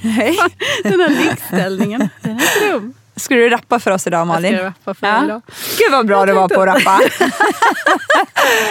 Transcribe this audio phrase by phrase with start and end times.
[0.00, 0.36] Hej!
[0.82, 2.94] Den här liggställningen, den är dum.
[3.16, 4.52] Ska du rappa för oss idag Malin?
[4.52, 5.42] Jag ska rappa för er idag.
[5.78, 6.98] Gud vad bra du var på att rappa.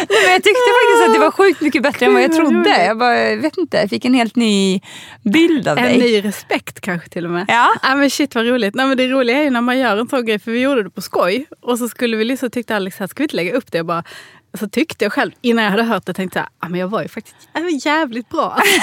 [0.10, 2.40] Nej, men jag tyckte faktiskt att det var sjukt mycket bättre än vad jag Gud,
[2.40, 2.86] trodde.
[2.86, 4.82] Jag bara, jag vet inte, jag fick en helt ny
[5.24, 5.98] bild av En dig.
[5.98, 7.46] ny respekt kanske till och med.
[7.48, 7.74] Ja.
[7.84, 8.76] Nej, men shit vad roligt.
[8.76, 10.84] Nej, men det roliga är ju när man gör en sån grej, för vi gjorde
[10.84, 11.46] det på skoj.
[11.62, 13.78] Och så skulle vi liksom, tyckte Alex att ska vi inte lägga upp det?
[13.78, 14.04] Jag bara,
[14.60, 17.02] så tyckte jag själv, innan jag hade hört det, tänkte jag ah, men jag var
[17.02, 18.58] ju faktiskt jag var jävligt bra.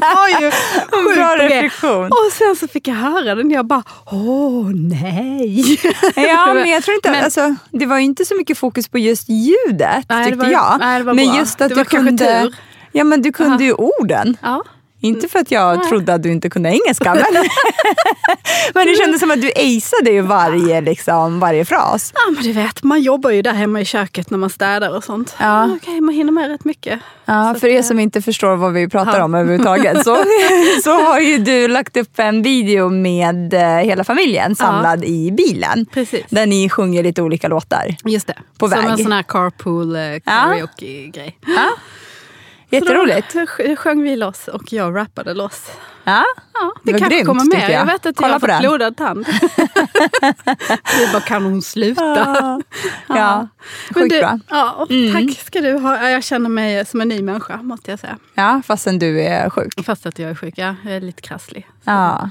[0.00, 2.04] jag var ju sjukt Bra reflektion.
[2.06, 5.80] Och sen så fick jag höra den och jag bara, åh nej.
[6.16, 8.98] Ja, men jag tror inte, Men- alltså, det var ju inte så mycket fokus på
[8.98, 10.76] just ljudet Nej, tyckte var- jag.
[10.80, 12.54] nej, men just att du kunde, tur.
[12.92, 13.62] ja, men du kunde Aha.
[13.64, 14.36] ju orden.
[14.42, 14.62] Ja.
[15.00, 17.24] Inte för att jag trodde att du inte kunde engelska, men,
[18.74, 22.12] men det kändes som att du aceade ju varje, liksom, varje fras.
[22.14, 25.04] Ja, men du vet, man jobbar ju där hemma i köket när man städar och
[25.04, 25.34] sånt.
[25.38, 25.70] Ja.
[25.76, 27.00] Okej, man hinner med rätt mycket.
[27.24, 29.24] Ja, Så för er eh, som inte förstår vad vi pratar Ja.
[29.24, 30.24] om överhuvudtaget så,
[30.84, 35.86] så har ju du lagt upp en video med eh, hela familjen samlad i bilen.
[35.92, 36.24] Precis.
[36.28, 37.96] Där ni sjunger lite olika låtar.
[38.04, 38.36] Just det.
[38.58, 38.90] På Som väg.
[38.90, 41.38] en sån här carpool eh, karaoke-grej.
[41.46, 41.68] Ja.
[42.70, 43.32] Jätteroligt.
[43.32, 45.70] Så då sj- sjöng vi loss och jag rappade loss.
[46.04, 46.24] Ja.
[46.54, 47.60] Ja, Det det, kanske grymt, kommer mer.
[47.60, 47.70] jag.
[47.70, 49.26] Jag vet att Kolla jag har fått blodad tand.
[50.98, 52.04] vi bara, kan hon sluta?
[52.04, 52.60] Ja,
[53.08, 53.48] ja.
[53.94, 54.28] Sjukt du, bra.
[54.28, 54.40] Mm.
[54.48, 55.96] ja, Tack ska du ha.
[56.02, 58.18] Ja, Jag känner mig som en ny människa, måste jag säga.
[58.34, 59.84] Ja, fastän du är sjuk.
[59.84, 60.54] Fast att jag är sjuk.
[60.56, 62.30] Ja, jag är lite krasslig, Ja.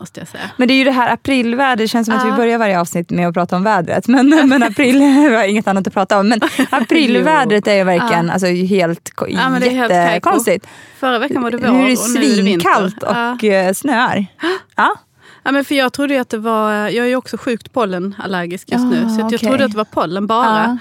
[0.00, 0.42] Måste jag säga.
[0.56, 2.36] Men det är ju det här aprilvädret, det känns som att vi Ja.
[2.36, 4.08] börjar varje avsnitt med att prata om vädret.
[4.08, 4.98] Men, men april,
[5.28, 6.28] vi har inget annat att prata om.
[6.28, 6.40] Men
[6.70, 10.66] aprilvädret är ju verkligen alltså, helt Ja, jättekonstigt.
[11.00, 12.42] Förra veckan var det vår Nu är det och nu är det vinter.
[12.42, 14.26] svinkallt och eh, snöar.
[14.76, 14.94] Ja.
[15.42, 18.84] Ja, men för jag trodde att det var, jag är ju också sjukt pollenallergisk just
[18.84, 19.08] Ah, nu.
[19.08, 20.62] Så jag trodde att det var pollen bara.
[20.66, 20.78] Ja.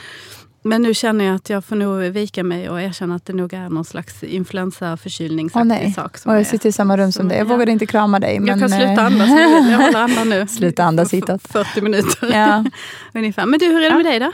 [0.67, 3.53] Men nu känner jag att jag får nog vika mig och erkänna att det nog
[3.53, 6.17] är någon slags influensaförkylningsaktig nej, sak.
[6.17, 7.37] Som och är- jag sitter i samma rum som som- dig.
[7.37, 7.49] Jag ja.
[7.53, 8.39] vågade inte krama dig.
[8.39, 9.37] Men, jag kan sluta eh, andas vill.
[9.71, 10.47] Jag håller andan nu.
[10.47, 11.47] Sluta andas hitåt.
[11.47, 12.65] 40 minuter Ja.
[13.13, 13.45] ungefär.
[13.45, 14.31] Men du, hur är det med dig då?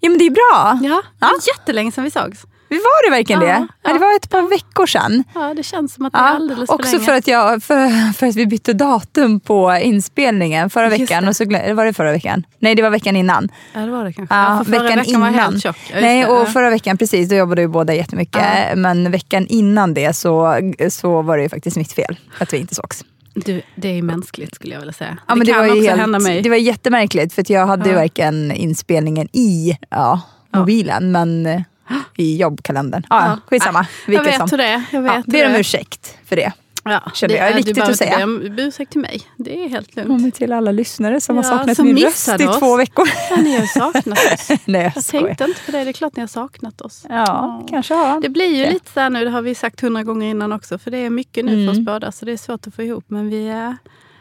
[0.00, 0.78] ja, men det är bra.
[0.88, 2.44] Ja, det var jättelänge sedan vi sågs.
[2.76, 3.66] Var det verkligen Ja, det?
[3.82, 5.24] Ja, det var ett par veckor sedan.
[5.34, 7.04] Ja, det känns som att det är alldeles för också länge.
[7.04, 11.22] för att, jag, för, för att vi bytte datum på inspelningen förra Just veckan.
[11.22, 11.28] det.
[11.28, 11.44] Och så,
[11.74, 12.46] var det förra veckan?
[12.58, 13.48] Nej, det var veckan innan.
[13.74, 14.34] Ja, det var det kanske.
[14.34, 15.40] Ja, för förra veckan, veckan, var innan.
[15.40, 15.76] helt tjock.
[15.90, 18.42] Just Nej, och förra veckan, precis, då jobbade vi båda jättemycket.
[18.70, 18.76] Ja.
[18.76, 20.56] Men veckan innan det så,
[20.90, 23.04] så var det ju faktiskt mitt fel att vi inte sågs.
[23.34, 25.16] Du, det är ju mänskligt skulle jag vilja säga.
[25.28, 26.42] Ja, det men det, kan var ju också helt, hända mig.
[26.42, 28.00] det var jättemärkligt för jag hade ju Ja.
[28.00, 30.20] verkligen inspelningen i ja,
[30.54, 31.64] mobilen men
[32.16, 33.06] i jobbkalendern.
[33.10, 33.38] Ja, Ja.
[33.46, 33.86] Skitsamma.
[34.06, 34.48] jag vilket vet som.
[34.50, 34.82] hur det är.
[34.90, 36.52] Jag vet Ja, ber om det ursäkt för det.
[36.84, 38.20] Ja, Känner jag är du viktigt behöver att säga.
[38.20, 39.22] inte be om ursäkt till mig.
[39.36, 40.08] Det är helt lugnt.
[40.10, 42.58] Kommer till alla lyssnare som har Ja, saknat som min röst missade i oss.
[42.58, 43.08] två veckor.
[43.30, 44.48] Ja, ni har saknat oss.
[44.64, 45.24] Nej, jag Jag skojar.
[45.26, 45.84] tänkte inte på det.
[45.84, 47.06] Det är klart ni har saknat oss.
[47.08, 48.70] Ja, kanske har Det blir ju det.
[48.70, 51.10] lite så här nu, det har vi sagt hundra gånger innan också, för det är
[51.10, 53.04] mycket nu för oss båda, så det är svårt att få ihop.
[53.08, 53.76] Men vi är,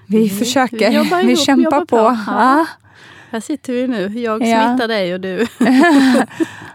[0.07, 1.85] Vi försöker, vi vi kämpar på.
[1.85, 2.17] på.
[2.27, 2.65] Ja.
[3.31, 4.07] Här sitter vi nu.
[4.19, 4.67] Jag Ja.
[4.69, 5.47] smittar dig och du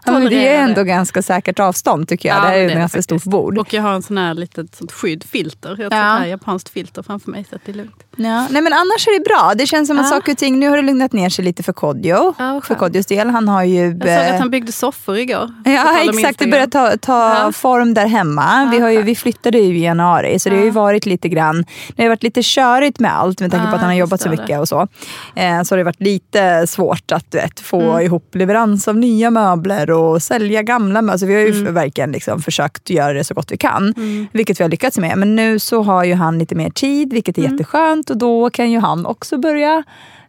[0.07, 0.85] Ja, det är ändå det.
[0.89, 2.39] ganska säkert avstånd tycker jag.
[2.39, 3.59] Ja, det här är ett ganska stort bord.
[3.59, 5.69] Och jag har en sån här litet sånt skydd, filter.
[5.69, 6.09] Jag har ett Ja.
[6.11, 8.05] sånt här japanskt filter framför mig, så att det är lugnt.
[8.17, 8.47] Ja.
[8.51, 9.53] Nej, men annars är det bra.
[9.57, 10.11] Det känns som att Ja.
[10.11, 12.35] saker och ting, nu har det lugnat ner sig lite för Kodjo.
[12.39, 12.75] Ja, för.
[12.75, 13.31] Kodjos del.
[13.31, 13.81] Han har ju...
[13.85, 15.51] Jag såg eh, att han byggde soffor igår.
[15.65, 17.53] Ja exakt, det börjar ta, ta Ja.
[17.53, 18.69] form där hemma.
[18.71, 20.73] Vi, Ja, har ju, vi flyttade ju i januari så det har ju Ja.
[20.75, 21.65] varit lite grann,
[21.97, 24.21] det har varit lite körigt med allt med tanke på Ja, att han har jobbat
[24.21, 24.89] så mycket och så.
[25.37, 28.05] Eh, så har det varit lite svårt att vet, få Mm.
[28.07, 31.19] ihop leverans av nya möbler och sälja gamla möbler.
[31.19, 31.75] Så vi har ju Mm.
[31.75, 33.95] verkligen liksom försökt göra det så gott vi kan.
[34.33, 35.19] Vilket vi har lyckats med.
[35.19, 37.53] Men nu så har ju han lite mer tid vilket är Mm.
[37.53, 39.83] jätteskönt och då kan ju han också börja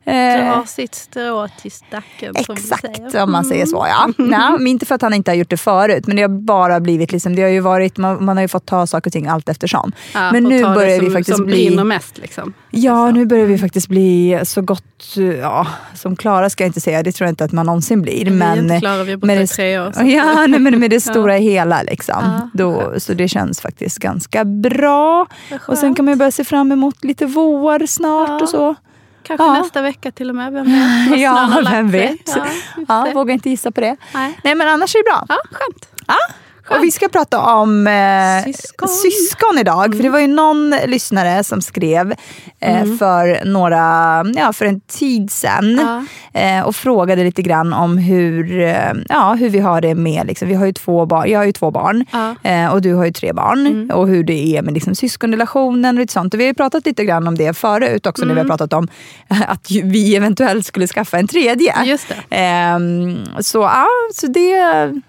[0.05, 2.97] Dra sitt strå till stacken som Exakt.
[2.99, 3.23] Mm.
[3.23, 3.85] om man säger så.
[3.89, 4.09] Ja.
[4.17, 6.79] Nej, men inte för att han inte har gjort det förut, men det har bara
[6.79, 9.27] blivit liksom, det har ju varit, man, man har ju fått ta saker och ting
[9.27, 9.91] allt eftersom.
[10.13, 11.67] Ja, men nu börjar som, vi faktiskt som bli...
[11.67, 12.17] brinner mest.
[12.17, 12.53] Liksom.
[12.71, 17.03] Ja, nu börjar vi faktiskt bli så gott, ja, som Klara ska jag inte säga,
[17.03, 18.25] det tror jag inte att man någonsin blir.
[18.25, 19.91] Vi är men, inte klara, vi har bott där i det- tre år.
[19.91, 21.81] så- Ja, nej, men med det stora hela.
[21.81, 22.15] Liksom.
[22.23, 25.27] Ja, Då, så det känns faktiskt ganska bra.
[25.67, 28.39] Och sen kan man ju börja se fram emot lite vår snart Ja.
[28.41, 28.75] och så.
[29.25, 29.53] Kanske Ja.
[29.53, 30.53] nästa vecka till och med.
[30.53, 31.19] Vem vet?
[31.19, 32.35] Ja, vem vet.
[32.35, 32.45] Ja,
[32.87, 33.97] Ja, vågar inte gissa på det.
[34.13, 34.39] Nej.
[34.43, 35.25] Nej, men annars är det bra.
[35.29, 35.89] ja, skönt.
[36.69, 38.87] Och vi ska prata om eh, Syskon.
[38.89, 39.95] syskon idag.
[39.95, 42.13] För det var ju någon lyssnare som skrev
[42.59, 45.79] eh, för några, ja för en tid sedan.
[46.33, 50.47] Eh, och frågade lite grann om hur, eh, ja, hur vi har det med, liksom,
[50.47, 52.35] vi har ju två barn, jag har ju två barn Ja.
[52.49, 53.91] eh, och du har ju tre barn.
[53.91, 56.33] Och hur det är med liksom, syskonrelationen och lite sånt.
[56.33, 58.87] Och vi har pratat lite grann om det förut också när vi har pratat om
[59.47, 61.73] att vi eventuellt skulle skaffa en tredje.
[61.85, 62.35] Just det.
[62.35, 65.01] Ehm, så ja, så det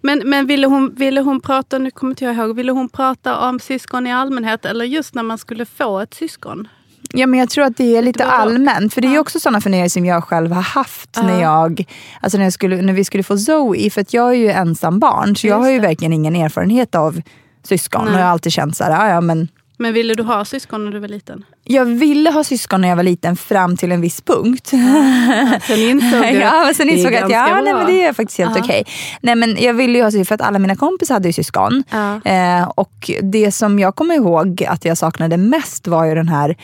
[0.00, 3.38] Men, men ville, hon, ville hon prata, nu kommer inte jag ihåg, ville hon prata
[3.48, 6.68] om syskon i allmänhet eller just när man skulle få ett syskon?
[7.12, 8.94] Ja, men jag tror att det är lite Det allmänt.
[8.94, 11.84] För det är ju också sådana funderingar som jag själv har haft när, jag,
[12.20, 13.90] alltså när, jag skulle, när vi skulle få Zoe.
[13.90, 15.86] För att jag är ju ensam barn så jag Just har ju det.
[15.86, 17.22] verkligen ingen erfarenhet av
[17.62, 18.04] syskon.
[18.04, 18.14] Nej.
[18.14, 20.92] Och jag har alltid känt så här, ja, men Men ville du ha syskon när
[20.92, 21.44] du var liten?
[21.68, 24.66] jag ville ha syskon när jag var liten fram till en viss punkt.
[25.66, 27.76] Sen insåg du ja, sen insåg att ja, nej, bra.
[27.76, 28.62] men det är faktiskt helt Ja.
[28.64, 28.84] okej.
[29.20, 31.82] Nej, men jag ville ju ha syskon för att alla mina kompisar hade ju syskon.
[31.90, 32.20] Ja.
[32.24, 36.56] Eh, och det som jag kommer ihåg att jag saknade mest var ju den här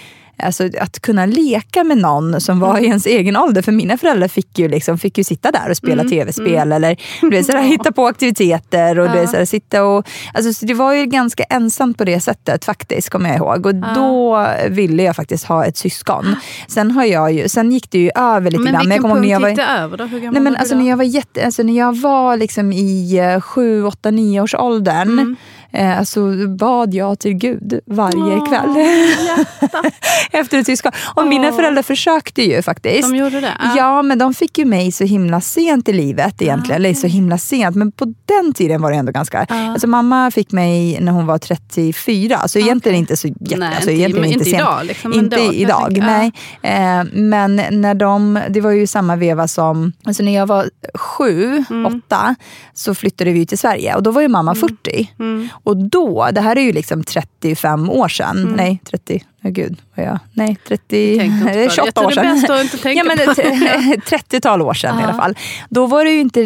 [0.43, 2.85] Alltså att kunna leka med någon som var Mm.
[2.85, 3.63] i ens egen ålder.
[3.63, 6.09] För mina föräldrar fick ju, liksom, fick ju sitta där och spela Mm.
[6.11, 8.99] tv-spel eller du vet, sådär, hitta på aktiviteter.
[8.99, 12.21] Och du vet, sådär, sitta och, alltså, så det var ju ganska ensamt på det
[12.21, 13.67] sättet faktiskt, kommer jag ihåg.
[13.67, 16.37] Och då ville jag faktiskt ha ett syskon.
[16.69, 18.83] Sen, har jag ju, sen gick det ju över lite Men grann.
[18.89, 20.05] vilken kommer ihåg punkt när jag var, gick det över då?
[20.05, 20.83] Hur gammal Nej, men var alltså, du då?
[20.85, 24.55] när jag var, jätte, alltså, när jag var liksom i eh, sju, åtta, nio års
[24.55, 25.37] åldern Mm.
[25.73, 28.69] Eh, så bad jag till Gud varje Åh, kväll
[30.31, 30.93] efter ett syskon.
[31.15, 31.57] Och mina Åh.
[31.57, 33.09] föräldrar försökte ju faktiskt.
[33.11, 33.53] De gjorde det?
[33.61, 33.75] Ja.
[33.77, 36.77] Ja, men de fick ju mig så himla sent i livet egentligen.
[36.77, 39.47] Eller så himla sent, men på den tiden var det ändå ganska...
[39.49, 43.57] Alltså mamma fick mig när hon var 34, så egentligen inte så jätte...
[43.57, 44.61] Nej, alltså, inte- egentligen inte, inte sent.
[44.61, 46.07] idag, liksom, inte då, jag idag, tänka.
[46.07, 46.33] nej.
[46.63, 51.65] Eh, men när de, det var ju samma veva som, alltså när jag var sju,
[51.71, 51.87] Mm.
[51.87, 52.35] åtta,
[52.75, 55.11] så flyttade vi till Sverige och då var ju mamma 40.
[55.19, 55.49] Mm.
[55.65, 60.07] Och då, det här är ju liksom 35 år sedan, nej 30, oh, gud, vad
[60.07, 60.19] jag?
[60.33, 61.71] Nej 30, Tänkte inte på det.
[61.71, 62.57] 28 Jag tror år det är sedan.
[62.57, 63.41] att inte tänka ja, men på
[64.13, 65.37] ett 30-tal år sedan i alla fall.
[65.69, 66.41] Då var det ju inte,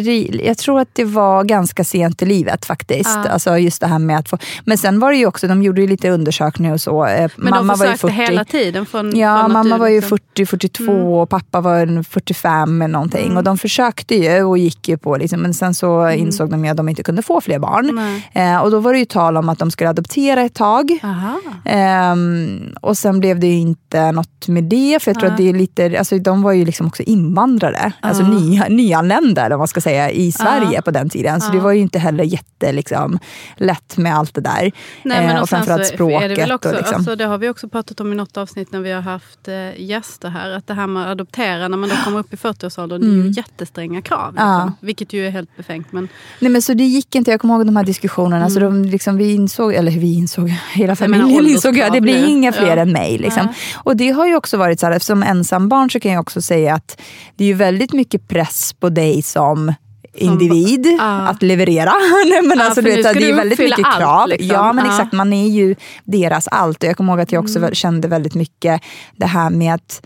[0.45, 3.09] jag tror att det var ganska sent i livet faktiskt.
[3.25, 3.29] Ja.
[3.29, 5.81] Alltså just det här med att få, men sen var det ju också, de gjorde
[5.81, 7.05] ju lite undersökningar och så.
[7.05, 8.31] Eh, Men mamma de var ju försökte 40.
[8.31, 8.85] hela tiden?
[8.85, 12.93] Från, Ja, från mamma var ju liksom- 40, 42 och pappa var en 45 eller
[12.93, 13.25] någonting.
[13.25, 13.37] Mm.
[13.37, 16.71] Och de försökte ju och gick ju på, liksom, men sen så insåg de ju
[16.71, 17.99] att de inte kunde få fler barn.
[18.33, 20.99] Eh, och då var det ju tal om att de skulle adoptera ett tag.
[21.03, 21.39] Aha.
[21.65, 25.49] Ehm, och sen blev det ju inte något med det, för jag tror att det
[25.49, 29.67] är lite, alltså, de var ju liksom också invandrare, alltså nya, nyanlända eller vad man
[29.67, 31.41] ska säga, i Sverige på den tiden.
[31.41, 33.19] Så det var ju inte heller jätte liksom,
[33.57, 34.71] lätt med allt det där.
[35.03, 36.21] Nej, men Eh, och sen framförallt så språket.
[36.21, 36.95] Är det, väl också, och liksom.
[36.95, 39.81] alltså, det har vi också pratat om i något avsnitt när vi har haft eh,
[39.81, 40.49] gäster här.
[40.51, 43.23] Att det här med att adoptera när man då kommer upp i 40-årsåldern, det är
[43.23, 44.33] ju jättestränga krav.
[44.33, 44.71] Liksom, Mm.
[44.79, 45.91] Vilket ju är helt befängt.
[45.91, 46.07] Men,
[46.39, 49.17] Nej men så det gick inte, jag kommer ihåg de här diskussionerna, så de, liksom,
[49.17, 50.95] vi insåg, eller vi insåg, hela Mm.
[50.95, 52.81] familjen insåg det blir inga fler Ja.
[52.81, 53.17] än mig.
[53.17, 53.45] Liksom.
[53.45, 53.55] Nej.
[53.83, 56.73] Och det har ju också varit så här, som ensambarn så kan jag också säga
[56.75, 57.01] att
[57.35, 59.73] det är ju väldigt mycket press på dig som
[60.13, 61.27] individ Ja.
[61.27, 61.91] att leverera.
[62.29, 64.27] Nej, men Ja, alltså, du vet, det är väldigt mycket allt, krav.
[64.29, 64.47] liksom.
[64.47, 64.91] Ja men Ja.
[64.91, 66.83] exakt, man är ju deras allt.
[66.83, 67.73] Och jag kommer ihåg att jag också Mm.
[67.73, 68.81] kände väldigt mycket
[69.15, 70.01] det här med att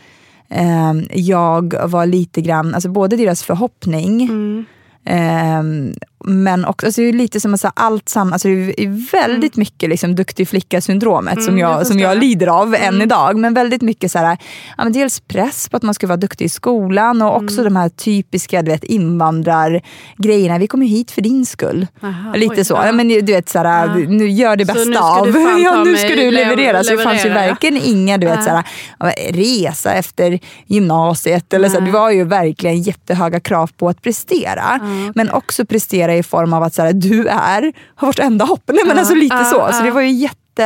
[0.50, 4.66] ehm, jag var lite grann, alltså både deras förhoppning Mm.
[5.06, 5.94] Ehm,
[6.26, 9.56] men också, alltså det är lite som att säga allt sam, alltså det är väldigt
[9.56, 13.02] mycket liksom duktig flicka-syndromet som, Mm, jag jag, som jag lider av än Mm.
[13.02, 13.38] idag.
[13.38, 14.38] Men väldigt mycket så här,
[14.78, 17.46] ja, men dels press på att man ska vara duktig i skolan och Mm.
[17.46, 20.58] också de här typiska du vet, invandrargrejerna.
[20.58, 21.88] Vi kommer hit för din skull.
[22.04, 22.74] Aha, lite oj, så.
[22.74, 22.86] ja.
[22.86, 22.92] Ja.
[22.92, 23.96] men, du vet, så här, Ja.
[24.08, 25.32] Nu gör det bästa nu ska av.
[25.32, 26.84] du ja, nu ska du lev- leverera.
[26.84, 28.64] Så det fanns ju verkligen inga du vet, så här,
[29.34, 31.54] resa efter gymnasiet.
[31.54, 34.80] Eller så här, det var ju verkligen jättehöga krav på att prestera.
[35.16, 38.64] Men också prestera i form av att så här, du är vårt enda hopp.
[38.68, 39.56] Nej, men Ja, alltså lite ja, så.
[39.56, 39.82] Så ja.
[39.84, 40.62] det var ju jätte,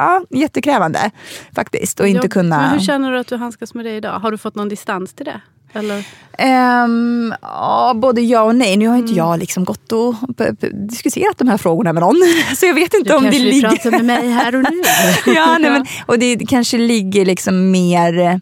[0.00, 1.10] ja, jättekrävande
[1.54, 2.00] faktiskt.
[2.00, 2.32] Och inte Jobbigt.
[2.32, 2.60] kunna...
[2.60, 4.18] Men hur känner du att du handskas med det idag?
[4.18, 5.40] Har du fått någon distans till det?
[5.72, 6.04] Eller?
[6.38, 8.76] Ehm, ja, både ja och nej.
[8.76, 9.06] Nu har Mm.
[9.06, 10.14] inte jag liksom gått och
[10.88, 12.16] diskuterat de här frågorna med någon.
[12.56, 13.68] Så jag vet inte Du om det kanske vill ligger...
[13.68, 14.82] prata med mig här och nu?
[15.34, 18.40] ja, nej, men, och det kanske ligger liksom mer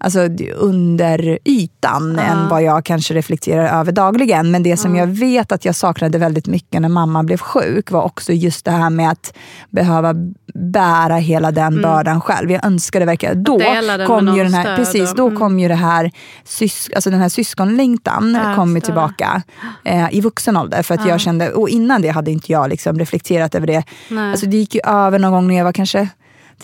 [0.00, 0.20] alltså,
[0.56, 4.50] under ytan än vad jag kanske reflekterar över dagligen.
[4.50, 8.02] Men det som jag vet att jag saknade väldigt mycket när mamma blev sjuk var
[8.02, 9.34] också just det här med att
[9.70, 10.14] behöva
[10.54, 12.50] bära hela den bördan själv.
[12.50, 13.58] Jag önskade verkligen, då
[14.06, 15.38] kom ju den här, stöd precis, då mm.
[15.38, 16.10] kom ju det här,
[16.44, 19.42] sys, alltså den här syskonlängtan Ja, kom ju tillbaka
[19.84, 20.82] eh, i vuxen ålder.
[20.82, 23.82] För att jag kände, och innan det hade inte jag liksom reflekterat över det.
[24.08, 24.30] Nej.
[24.30, 26.08] Alltså det gick ju över någon gång när jag var kanske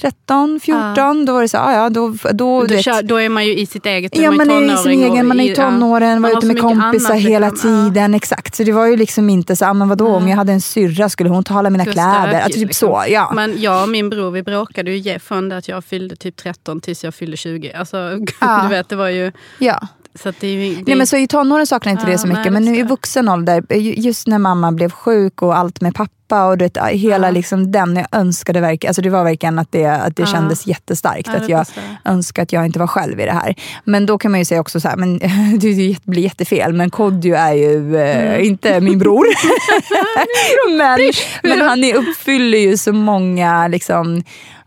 [0.00, 3.46] 13, 14, då var det så ja, ja då, då, Då, kör, då är man
[3.46, 6.12] ju i sitt eget, Ja, man är i sin egen, man är i ja, tonåren,
[6.12, 7.70] var man har ute med kompisar hela liksom.
[7.70, 7.84] Ja.
[7.84, 8.14] tiden.
[8.14, 8.54] Exakt.
[8.54, 11.08] Så det var ju liksom inte så, ah, men vadå, om jag hade en syrra,
[11.08, 12.40] skulle hon ta alla mina kläder?
[12.40, 12.88] Alltså, typ liksom.
[12.88, 13.32] så, ja.
[13.34, 16.80] Men jag och min bror vi bråkade ju från det att jag fyllde typ 13
[16.80, 17.72] tills jag fyllde 20.
[17.72, 17.96] Alltså,
[18.40, 18.60] Ja.
[18.62, 19.32] du vet, det var ju...
[19.58, 19.88] ja.
[20.22, 22.18] Så det är ju det, Nej, men så I tonåren saknar jag inte Ja, det
[22.18, 25.56] så mycket, nej, men nu i vuxen ålder, ju- just när mamma blev sjuk och
[25.58, 27.30] allt med pappa och det, hela Ja.
[27.30, 30.26] liksom den, jag önskade verkligen, alltså det var verkligen att det, att det Ja.
[30.26, 31.28] kändes jättestarkt.
[31.28, 31.66] Att jag
[32.04, 33.54] önskar att jag inte var själv i det här.
[33.84, 35.18] Men då kan man ju säga också så här, men
[35.58, 38.44] det blir jättefel, men Kodjo är ju eh, Mm.
[38.44, 39.26] inte min bror.
[40.78, 44.22] men, men han är, uppfyller ju så många liksom,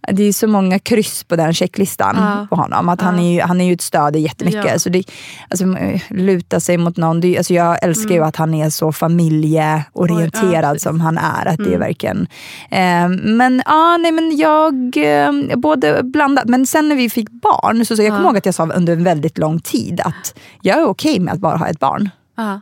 [0.07, 2.47] det är så många kryss på den checklistan Ja.
[2.49, 2.89] på honom.
[2.89, 4.65] Att han, är ju, han är ju ett stöd jättemycket.
[4.65, 4.79] Ja.
[4.79, 5.03] Så det,
[5.49, 7.21] alltså, eh, luta sig mot någon.
[7.21, 10.73] Det, alltså, jag älskar ju att han är så familjeorienterad Mm.
[10.73, 11.45] Ja, som han är.
[11.45, 11.79] Att det är Mm.
[11.79, 12.27] verkligen...
[12.71, 14.97] Eh, men ja, nej men jag...
[14.97, 16.45] Eh, både blandat.
[16.45, 18.27] Men sen när vi fick barn, så, så jag kommer Ja.
[18.27, 21.39] ihåg att jag sa under en väldigt lång tid att jag är okej med att
[21.39, 22.09] bara ha ett barn.
[22.37, 22.61] Ja.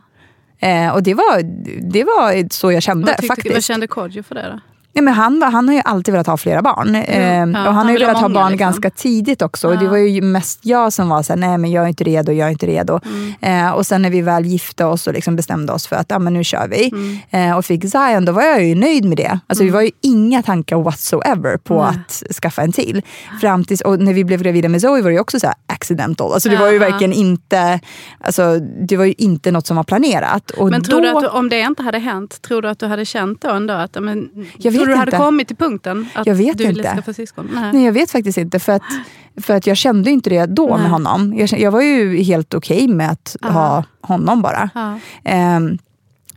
[0.68, 1.42] Eh, och det var,
[1.92, 3.54] det var så jag kände tyckte, faktiskt.
[3.54, 4.60] vad kände Kodjo för det då?
[4.98, 6.94] Nej, men han, han har ju alltid velat ha flera barn.
[6.94, 8.66] Eh, Ja, och han han har ju ha velat ha många, barn liksom.
[8.66, 9.68] ganska tidigt också.
[9.68, 9.90] Och det Ja.
[9.90, 12.52] var ju mest jag som var såhär, nej men jag är inte redo, jag är
[12.52, 13.00] inte redo.
[13.40, 13.66] Mm.
[13.66, 16.18] Eh, och sen när vi väl gifte oss och liksom bestämde oss för att ja,
[16.18, 16.88] men nu kör vi.
[17.30, 17.50] Mm.
[17.50, 19.38] Eh, och fick Zion, då var jag ju nöjd med det.
[19.46, 23.02] Alltså det var ju inga tankar whatsoever på att skaffa en till.
[23.40, 26.32] Fram tills, och när vi blev gravida med Zoe var det också så här accidental.
[26.32, 26.80] Alltså det var ju Ja.
[26.90, 27.80] verkligen inte,
[28.20, 30.50] alltså, det var ju inte något som var planerat.
[30.50, 32.78] Och Men tror då, du att du, om det inte hade hänt, tror du att
[32.78, 35.16] du hade känt då ändå att men, Jag vet du hade inte.
[35.24, 36.94] kommit till punkten att Jag vet du ville inte.
[36.94, 37.50] skaffa syskon?
[37.54, 37.72] Nej.
[37.72, 38.58] Nej, jag vet faktiskt inte.
[38.58, 38.82] För att,
[39.42, 40.78] för att jag kände inte det då Nej.
[40.82, 41.34] med honom.
[41.38, 43.48] Jag, jag var ju helt okej med att Ja.
[43.48, 44.70] ha honom bara.
[44.74, 44.98] Ja.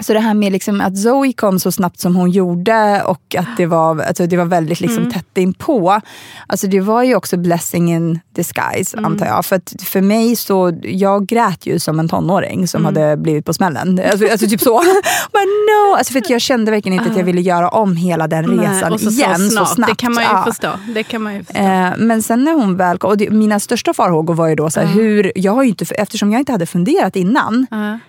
[0.02, 3.58] Så det här med liksom att Zoe kom så snabbt som hon gjorde och att
[3.58, 5.12] det var, alltså det var väldigt liksom Mm.
[5.12, 6.02] tätt inpå.
[6.48, 9.12] Alltså det var ju också blessing in disguise Mm.
[9.12, 9.46] antar jag.
[9.46, 12.96] För att för mig så, jag grät ju som en tonåring som Mm.
[12.96, 14.02] hade blivit på smällen.
[14.12, 14.80] Alltså, alltså typ så.
[15.34, 15.96] Men no!
[15.98, 18.68] Alltså för att jag kände verkligen inte att jag ville göra om hela den Nej,
[18.68, 19.70] resan och så, igen så, snabbt.
[19.70, 19.92] så snabbt.
[19.92, 20.44] Det kan man ju Ja.
[20.46, 20.70] förstå.
[20.96, 21.62] Det kan man ju förstå.
[21.62, 24.70] Eh, men sen när hon väl kom, och det, mina största farhågor var ju då
[24.70, 28.00] så här, hur, jag har inte, eftersom jag inte hade funderat innan, Ja.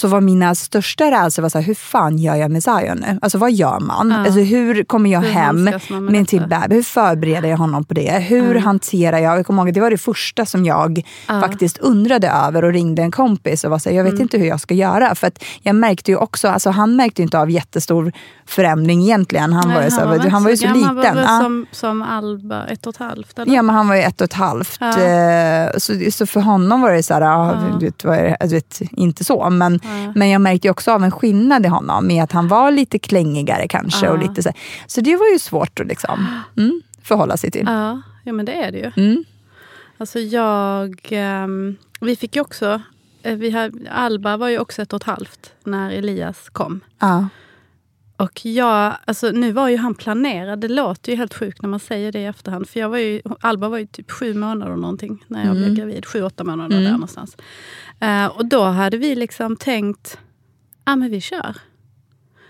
[0.00, 3.18] Så var mina största rädslor var så här, hur fan gör jag med Zion nu?
[3.22, 4.10] Alltså vad gör man?
[4.10, 4.16] Ja.
[4.16, 6.76] Alltså, hur kommer jag Hur hem med med en till bebis?
[6.76, 8.10] Hur förbereder jag honom på det?
[8.18, 9.38] Hur hanterar jag?
[9.38, 11.40] Jag kommer ihåg det var det första som jag Ja.
[11.40, 14.22] faktiskt undrade över och ringde en kompis och var så här, jag vet Mm.
[14.22, 15.14] inte hur jag ska göra.
[15.14, 18.12] För att jag märkte ju också, alltså han märkte ju inte av jättestor
[18.46, 19.52] förändring egentligen.
[19.52, 20.96] Han var ju så, väl han var ju så gammal, liten.
[20.96, 21.40] Han var väl Ja.
[21.42, 23.38] som, som Alba, ett och ett halvt?
[23.38, 23.54] Eller?
[23.54, 24.80] Ja, men han var ju ett och ett halvt.
[24.82, 27.54] Eh, Så, så för honom var det så här, ja.
[27.80, 28.08] Vet, du
[28.54, 29.50] vet, inte så.
[29.50, 29.80] Men,
[30.14, 33.68] Men jag märkte också av en skillnad i honom, med att han var lite klängigare
[33.68, 34.08] kanske.
[34.08, 34.50] Och lite så,
[34.86, 36.26] så det var ju svårt att liksom,
[36.56, 37.64] mm, förhålla sig till.
[37.66, 38.92] Ja, ja, men det är det ju.
[39.04, 39.24] Mm.
[39.98, 40.98] Alltså jag...
[41.10, 42.80] ehm, vi fick ju också...
[43.22, 46.80] eh, Vi har, Alba var ju också ett och ett halvt när Elias kom.
[46.98, 47.28] Ja.
[48.16, 50.60] Och jag, alltså nu var ju han planerad.
[50.60, 52.68] Det låter ju helt sjukt när man säger det i efterhand.
[52.68, 55.62] För jag var ju, Alba var ju typ sju månader någonting när jag Mm.
[55.62, 56.06] blev gravid.
[56.06, 57.36] Sju, åtta månader där någonstans.
[58.00, 60.18] Eh, och då hade vi liksom tänkt,
[60.84, 61.56] ja ah, men vi kör.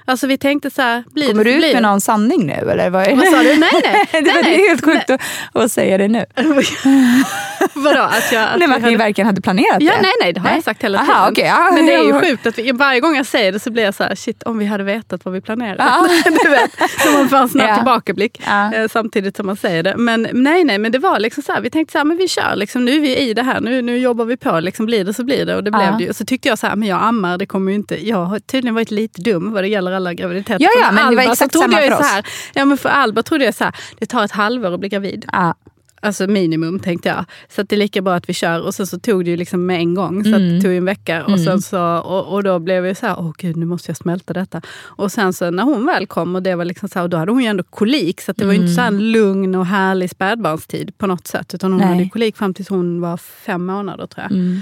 [0.08, 2.52] Alltså vi tänkte så här, blir Kommer det du ut blir med någon sanning nu?
[2.52, 3.56] Eller vad, är Vad sa du?
[3.58, 4.08] Nej, nej.
[4.12, 4.68] det nej, var nej.
[4.68, 5.20] helt sjukt att,
[5.52, 6.24] att säga det nu.
[7.74, 8.00] Vadå?
[8.00, 10.02] Att jag, att Nej, men att ni hade- verkligen hade planerat Ja, det?
[10.02, 11.32] nej, nej, det har jag sagt hela Aha, tiden.
[11.32, 13.70] okej, ja, men det är ju sjukt att vi, varje gång jag säger det så
[13.70, 15.82] blir jag så här, shit om vi hade vetat vad vi planerade.
[15.82, 16.08] Ja.
[16.44, 16.70] du vet,
[17.02, 17.74] så man får en snabb Ja.
[17.76, 18.74] tillbakablick Ja.
[18.74, 19.94] eh, samtidigt som man säger det.
[19.96, 22.28] Men nej, nej, men det var liksom så här, vi tänkte så här, men vi
[22.28, 25.04] kör, liksom, nu är vi i det här, nu, nu jobbar vi på, liksom, blir
[25.04, 25.56] det så blir det.
[25.56, 25.96] Och det blev Ja.
[25.98, 26.12] det ju.
[26.12, 28.74] Så tyckte jag så här, men jag ammar, det kommer ju inte, jag har tydligen
[28.74, 30.62] varit lite dum vad det gäller alla graviditeter.
[30.64, 32.06] Ja, ja, men det var Alba exakt samma för så oss.
[32.06, 34.88] här, Ja, men för Alba trodde jag så här, det tar ett halvår att bli
[34.88, 35.24] gravid.
[35.32, 35.54] Ja.
[36.00, 37.24] Alltså minimum tänkte jag.
[37.48, 38.60] Så att det är lika bra att vi kör.
[38.66, 40.24] Och sen så tog det ju liksom med en gång.
[40.24, 40.48] Så Mm.
[40.56, 41.24] det tog en vecka.
[41.24, 43.96] Och, sen så, och, och då blev jag så här, åh gud nu måste jag
[43.96, 44.62] smälta detta.
[44.78, 47.16] Och sen så när hon väl kom och det var liksom så här, och då
[47.16, 48.20] hade hon ju ändå kolik.
[48.20, 51.54] Så det var ju inte så en lugn och härlig spädbarnstid på något sätt.
[51.54, 51.88] Utan hon Nej.
[51.88, 54.32] hade kolik fram tills hon var fem månader tror jag.
[54.32, 54.60] Mm.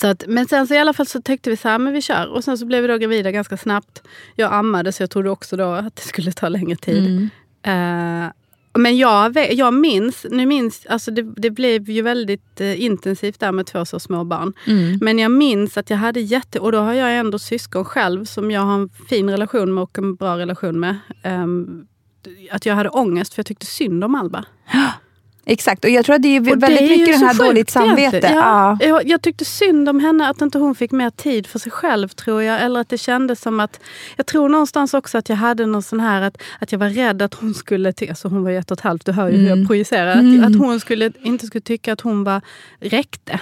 [0.00, 2.02] Så att, men sen så i alla fall så tänkte vi så här, men vi
[2.02, 2.26] kör.
[2.26, 4.02] Och sen så blev vi då gravida ganska snabbt.
[4.36, 7.06] Jag ammade så jag trodde också då att det skulle ta längre tid.
[7.06, 7.30] Mm.
[7.62, 8.32] Eh,
[8.74, 13.52] men jag, jag minns, nu minns alltså det, det blev ju väldigt eh, intensivt där
[13.52, 14.52] med två så små barn.
[14.66, 14.98] Mm.
[15.02, 18.50] Men jag minns att jag hade jätte, och då har jag ändå syskon själv som
[18.50, 20.96] jag har en fin relation med och en bra relation med.
[21.22, 21.86] Ehm,
[22.50, 24.44] att jag hade ångest för jag tyckte synd om Alba.
[25.46, 27.70] Exakt, och jag tror att det är väldigt det är mycket den här sjukt dåligt
[27.70, 28.30] samvete.
[28.34, 28.76] Ja.
[28.80, 31.72] Ja, jag, jag tyckte synd om henne att inte hon fick mer tid för sig
[31.72, 32.62] själv tror jag.
[32.62, 33.80] Eller att det kändes som att...
[34.16, 37.22] Jag tror någonstans också att jag hade någon sån här att, att jag var rädd
[37.22, 37.92] att hon skulle...
[38.08, 39.58] Alltså hon var ju ett och ett halvt, du hör ju hur Mm.
[39.58, 40.10] jag projicerar.
[40.10, 42.40] Att, att hon skulle, inte skulle tycka att hon var
[42.80, 43.40] räckte.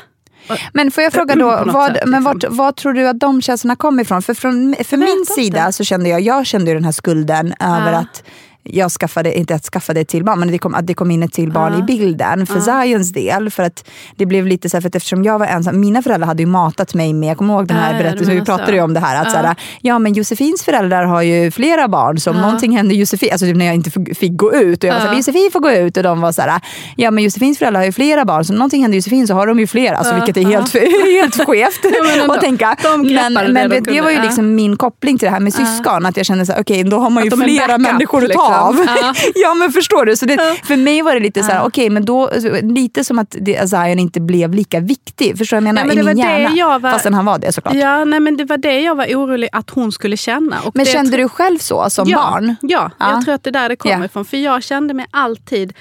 [0.73, 2.25] Men får jag fråga då, vad, sätt, men liksom.
[2.25, 4.23] vart, vad tror du att de känslorna kom ifrån?
[4.23, 7.93] För från, för min sida så kände jag, jag kände ju den här skulden över
[7.93, 8.25] att
[8.63, 11.23] jag skaffade, inte att skaffade ett till barn, men det kom, att det kom in
[11.23, 13.51] ett till barn i bilden för Zions del.
[13.51, 16.27] För att det blev lite så här, för att eftersom jag var ensam, mina föräldrar
[16.27, 18.45] hade ju matat mig med, jag kommer ihåg den här Ja, ja, du berättelsen, vi
[18.45, 21.89] pratade ju om det här, att så här, ja men Josefins föräldrar har ju flera
[21.89, 24.89] barn, så om någonting hände Josefin, alltså typ när jag inte fick, gå ut och
[24.89, 26.61] jag var såhär, Josefin får gå ut och de var så här,
[26.97, 29.47] ja men Josefins föräldrar har ju flera barn, så om någonting händer Josefin så har
[29.47, 30.73] de ju flera, alltså, vilket är helt,
[31.23, 32.77] helt skevt men ändå, att tänka.
[32.83, 34.23] de greppade men det men de det, var ju ja.
[34.23, 36.99] liksom min koppling till det här med syskon, att jag kände så här, okej då
[36.99, 38.77] har man ju flera människor att ta av.
[39.01, 39.15] Ja.
[39.35, 40.17] Ja men förstår du?
[40.17, 42.31] Så det, För mig var det lite så här, okej men då,
[42.63, 45.39] lite som att det, Zion inte blev lika viktig.
[45.39, 45.83] Förstår du vad jag menar?
[45.83, 46.57] Ja, men I min hjärna.
[46.57, 47.75] jag var- Fastän han var det såklart.
[47.75, 50.61] Ja, nej, men det var det jag var orolig att hon skulle känna.
[50.61, 52.57] Och Men det kände du själv så som ja, barn?
[52.63, 53.11] Ja, Ja.
[53.13, 54.05] jag tror att det är där det kommer Ja.
[54.05, 54.25] ifrån.
[54.25, 55.73] För jag kände mig alltid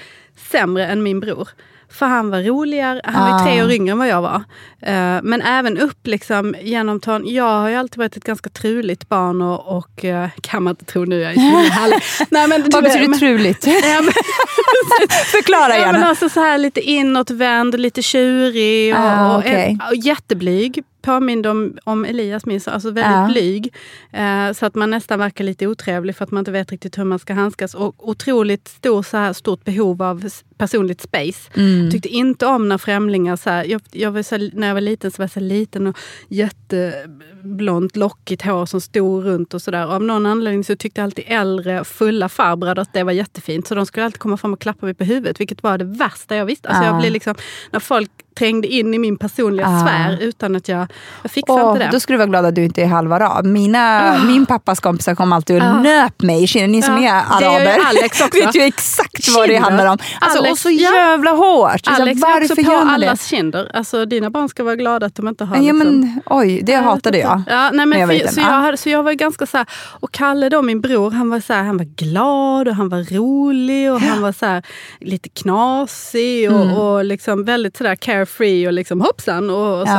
[0.50, 1.48] sämre än min bror.
[1.92, 3.44] För han var roligare, han var Ah.
[3.44, 4.42] tre år yngre än vad jag var.
[4.82, 7.22] Eh, men även upp liksom genom ton.
[7.34, 10.84] Jag har ju alltid varit ett ganska truligt barn och, och eh, kan man inte
[10.84, 11.98] tro nu, jag är härlig.
[12.30, 13.66] Nej, men, Vad betyder men- truligt?
[13.66, 14.12] Ja, men,
[15.32, 16.06] Förklara ja, men gärna.
[16.06, 19.78] alltså så här lite inåtvänd, lite tjurig och, Ah, och, okej.
[19.90, 20.82] och jätteblyg.
[21.02, 23.28] Påminde om, om Elias minns alltså väldigt Ja.
[23.32, 23.74] blyg.
[24.12, 27.04] Eh, så att man nästan verkar lite otrevlig för att man inte vet riktigt hur
[27.04, 27.74] man ska handskas.
[27.74, 30.28] Och otroligt stor, så här, stort behov av
[30.60, 31.50] personligt space.
[31.56, 31.90] Mm.
[31.90, 33.36] Tyckte inte om när främlingar...
[33.36, 35.86] Så här, jag, jag var så när jag var liten så var jag så liten
[35.86, 35.96] och
[36.28, 39.86] jätteblont lockigt hår som stod runt och sådär.
[39.94, 43.66] Av någon anledning så tyckte alltid äldre fulla farbröder att det var jättefint.
[43.66, 46.36] Så de skulle alltid komma fram och klappa mig på huvudet, vilket var det värsta
[46.36, 46.68] jag visste.
[46.68, 46.86] Alltså Ah.
[46.86, 47.34] jag blev liksom,
[47.70, 49.80] när folk trängde in i min personliga Ah.
[49.86, 50.86] sfär utan att jag...
[51.22, 51.90] Jag fixade Åh, inte det.
[51.92, 53.46] då ska du vara glad att du inte är halva rad.
[53.46, 55.80] Mina, Min pappas kompisar kom alltid och Ah.
[55.82, 56.72] nöp mig i kinden.
[56.72, 59.98] Ni som Ja, är araber vet ju exakt vad det handlar om.
[60.20, 61.84] Alltså, Och så jävla hårt.
[61.84, 63.70] Så Alex är också på allas kinder.
[63.74, 65.56] Alltså, dina barn ska vara glada att de inte har...
[65.56, 67.42] Ja, liksom, men, oj, det hatade jag.
[67.46, 68.66] Ja, nej, men jag för, så, Ja.
[68.66, 69.66] jag så jag var ganska så här,
[70.00, 73.14] och Kalle då, min bror, han var, så här, han var glad och han var
[73.16, 74.62] rolig och han var så här,
[75.00, 76.76] lite knasig och, Mm.
[76.76, 79.50] och liksom väldigt så där carefree och liksom hoppsan.
[79.50, 79.92] Och, och, så.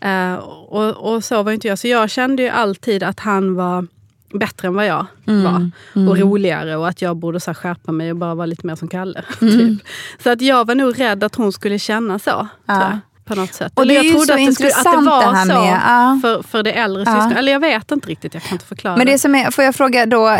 [0.00, 0.08] Ja.
[0.08, 0.34] Eh,
[0.68, 1.78] och, och så var inte jag.
[1.78, 3.86] Så jag kände ju alltid att han var
[4.34, 5.42] bättre än vad jag Mm.
[5.44, 5.70] var.
[6.10, 8.88] Och roligare och att jag borde så skärpa mig och bara vara lite mer som
[8.88, 9.24] Kalle.
[9.40, 9.58] Mm.
[9.58, 9.86] Typ.
[10.22, 12.48] Så att jag var nog rädd att hon skulle känna så.
[12.66, 13.72] Jag, på något sätt.
[13.74, 15.80] Och det Eller jag trodde att det, skulle, att det var det här så med-
[15.86, 16.18] ja.
[16.22, 17.12] för, för det äldre Ja.
[17.14, 17.38] syskonet.
[17.38, 18.96] Eller jag vet inte riktigt, jag kan inte förklara.
[18.96, 20.38] Men det som är, får jag fråga då,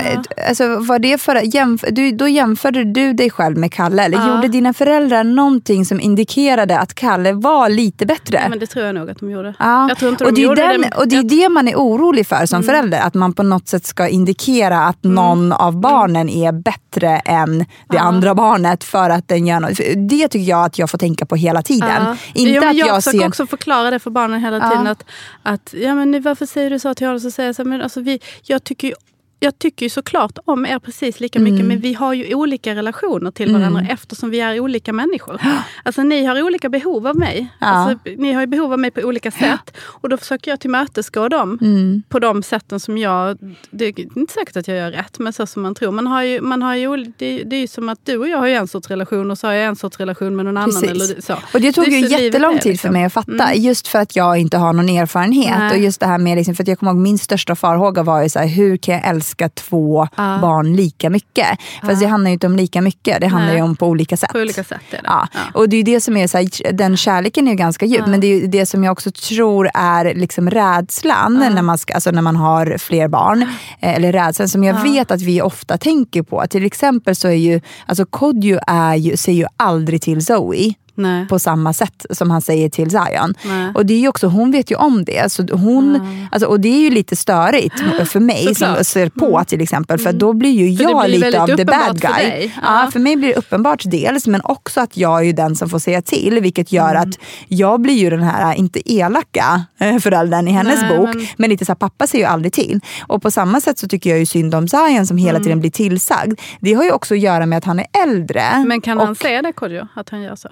[0.49, 4.03] alltså, var det för, jämf, du, då jämförde du dig själv med Kalle?
[4.05, 4.35] Eller Ja.
[4.35, 8.40] gjorde dina föräldrar någonting som indikerade att Kalle var lite bättre?
[8.42, 9.55] Ja, men det tror jag nog att de gjorde.
[9.59, 9.88] Ja.
[9.88, 10.97] Jag tror inte och, de det gjorde den, det.
[10.97, 13.01] och det är det man är orolig för som förälder.
[13.01, 15.14] Att man på något sätt ska indikera att Mm.
[15.14, 19.77] någon av barnen är bättre än det andra barnet för att den gör något.
[20.11, 21.88] Det tycker jag att jag får tänka på hela tiden.
[22.07, 22.16] Ja.
[22.35, 24.70] Inte men jag, jag försöker också förklara det för barnen hela Ja.
[24.70, 24.87] tiden.
[24.87, 25.04] Att,
[25.42, 27.20] att, ja, men varför säger du så till honom?
[27.20, 28.94] Så säger jag så här, men alltså vi, jag tycker ju
[29.42, 31.52] jag tycker ju såklart om er precis lika Mm.
[31.52, 35.40] mycket men vi har ju olika relationer till varandra eftersom vi är olika människor.
[35.85, 37.48] Alltså ni har olika behov av mig.
[37.59, 37.66] Ja.
[37.66, 39.76] Alltså, ni har ju behov av mig på olika sätt.
[39.81, 42.02] Och då försöker jag tillmötesgå dem Mm.
[42.09, 43.38] på de sätten som jag...
[43.70, 45.92] Det är inte säkert att jag gör rätt, men så som man tror.
[45.92, 48.38] Man har ju, man har ju, det, det är ju som att du och jag
[48.38, 50.70] har en sorts relation och så har jag en sorts relation med någon annan.
[50.83, 50.90] Precis.
[51.11, 51.35] Eller så.
[51.55, 52.88] Och det tog är ju jättelång tid liksom.
[52.88, 53.55] för mig att fatta.
[53.55, 55.59] Just för att jag inte har någon erfarenhet.
[55.59, 55.70] Nej.
[55.70, 58.22] Och just det här med, liksom, för att jag kommer ihåg min största farhåga var
[58.22, 60.38] ju så här, hur kan jag älska två Ja.
[60.42, 61.47] barn lika mycket?
[61.83, 63.57] Fast det handlar ju inte om lika mycket, det handlar Nej.
[63.57, 64.33] ju om på olika sätt.
[64.33, 65.01] På olika sätt det.
[65.05, 65.29] Ja.
[65.35, 65.40] Ja.
[65.55, 68.07] Och det är ju det som är så här, den kärleken är ju ganska djup,
[68.07, 71.95] men det är ju det som jag också tror är liksom rädslan när, man ska,
[71.95, 73.42] alltså när man har fler barn.
[73.81, 76.45] Eh, Eller rädslan som jag vet att vi ofta tänker på.
[76.51, 81.28] Till exempel så är ju, alltså Kodjo är ju, säger ju aldrig till Zoe Nej.
[81.28, 83.35] på samma sätt som han säger till Zion.
[83.44, 83.72] Nej.
[83.74, 85.33] Och det är också, hon vet ju om det.
[85.33, 86.00] Så hon,
[86.33, 87.74] alltså, och det är ju lite störigt
[88.09, 88.87] för mig som Såklart.
[88.87, 89.98] ser på till exempel.
[89.98, 92.31] För då blir ju För jag blir lite av the bad för guy.
[92.31, 92.52] dig.
[92.62, 92.85] Ja.
[92.85, 92.90] Ja.
[92.90, 95.78] för mig blir det uppenbart dels, men också att jag är ju den som får
[95.78, 96.40] säga till.
[96.40, 97.09] Vilket gör Mm.
[97.09, 101.26] att jag blir ju den här, inte elaka eh, föräldern i hennes Nej, bok, men-
[101.37, 101.50] men...
[101.50, 102.81] lite så här, pappa säger ju aldrig till.
[103.07, 105.26] Och på samma sätt så tycker jag ju synd om Zion som Mm.
[105.26, 106.40] hela tiden blir tillsagd.
[106.61, 108.64] Det har ju också att göra med att han är äldre.
[108.66, 110.48] Men kan och han säga det Kodjo, att han gör så?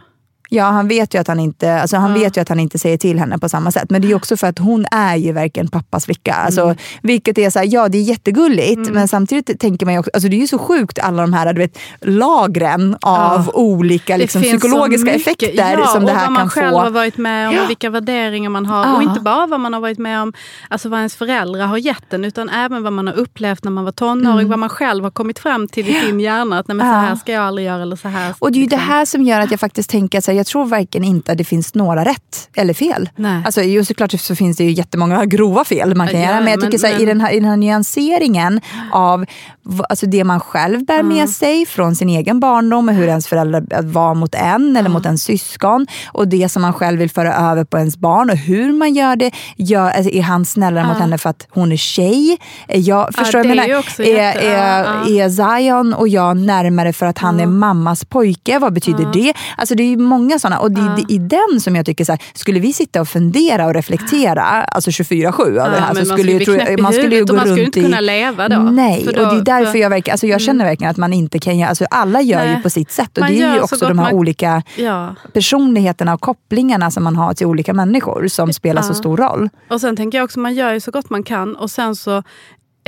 [0.52, 2.96] Ja, han vet ju att han inte, alltså han vet ju att han inte säger
[2.98, 3.90] till henne på samma sätt.
[3.90, 6.34] Men det är också för att hon är ju verkligen pappas flicka.
[6.34, 6.76] Alltså, Mm.
[7.02, 10.28] Vilket är så här, ja det är jättegulligt, men samtidigt tänker man ju också, alltså
[10.28, 15.10] det är ju så sjukt alla de här du vet, lagren av olika liksom, psykologiska
[15.12, 16.78] effekter ja, som det och här vad man kan själv få.
[16.78, 18.86] har varit med om och vilka värderingar man har.
[18.86, 18.96] Ja.
[18.96, 20.32] Och inte bara vad man har varit med om,
[20.68, 23.84] alltså vad ens föräldrar har gett en, utan även vad man har upplevt när man
[23.84, 24.48] var tonåring.
[24.48, 26.58] Vad man själv har kommit fram till i sin hjärna.
[26.58, 27.02] Att nej, men så Mm.
[27.02, 27.08] Ja.
[27.08, 28.34] här ska jag aldrig göra eller så här.
[28.38, 28.92] Och det är ju det liksom.
[28.92, 31.74] här som gör att jag faktiskt tänker att jag tror verkligen inte att det finns
[31.74, 33.10] några rätt eller fel.
[33.16, 33.42] Nej.
[33.46, 36.40] Alltså, ju såklart så finns det ju jättemånga grova fel man kan Ja, göra.
[36.40, 38.60] Men jag men- tycker så här, i, men- den här, i den här nyanseringen
[38.92, 39.24] av
[39.88, 43.82] alltså det man själv bär med sig från sin egen barndom och hur ens föräldrar
[43.82, 47.64] var mot en eller mot en syskon och det som man själv vill föra över
[47.64, 49.30] på ens barn och hur man gör det.
[49.56, 52.38] Gör, alltså, är han snällare mot henne för att hon är tjej?
[52.68, 53.82] Är Jag, förstår det jag är menar?
[54.00, 55.24] är, jätte- är, ja, ja.
[55.24, 58.58] är Zion och jag närmare för att han är mammas pojke?
[58.58, 59.32] Vad betyder det?
[59.56, 59.96] Alltså det är ju
[60.30, 60.58] många sådana.
[60.58, 63.66] Och det är i den som jag tycker, så här, skulle vi sitta och fundera
[63.66, 67.24] och reflektera, alltså 24-7 över det här, så man skulle, ju, jag- man skulle ju
[67.24, 68.58] gå och man skulle runt inte kunna leva då.
[68.58, 69.80] Nej, då- och det är därför för- Mm.
[69.82, 72.52] jag verkligen, alltså jag känner verkligen att man inte kan göra, alltså alla gör ju
[72.52, 72.62] Nej.
[72.62, 75.14] på sitt sätt och Man det är ju så också de här man- olika Ja.
[75.32, 79.48] personligheterna och kopplingarna som man har till olika människor som spelar så stor roll.
[79.70, 82.22] Och sen tänker jag också, man gör ju så gott man kan och sen så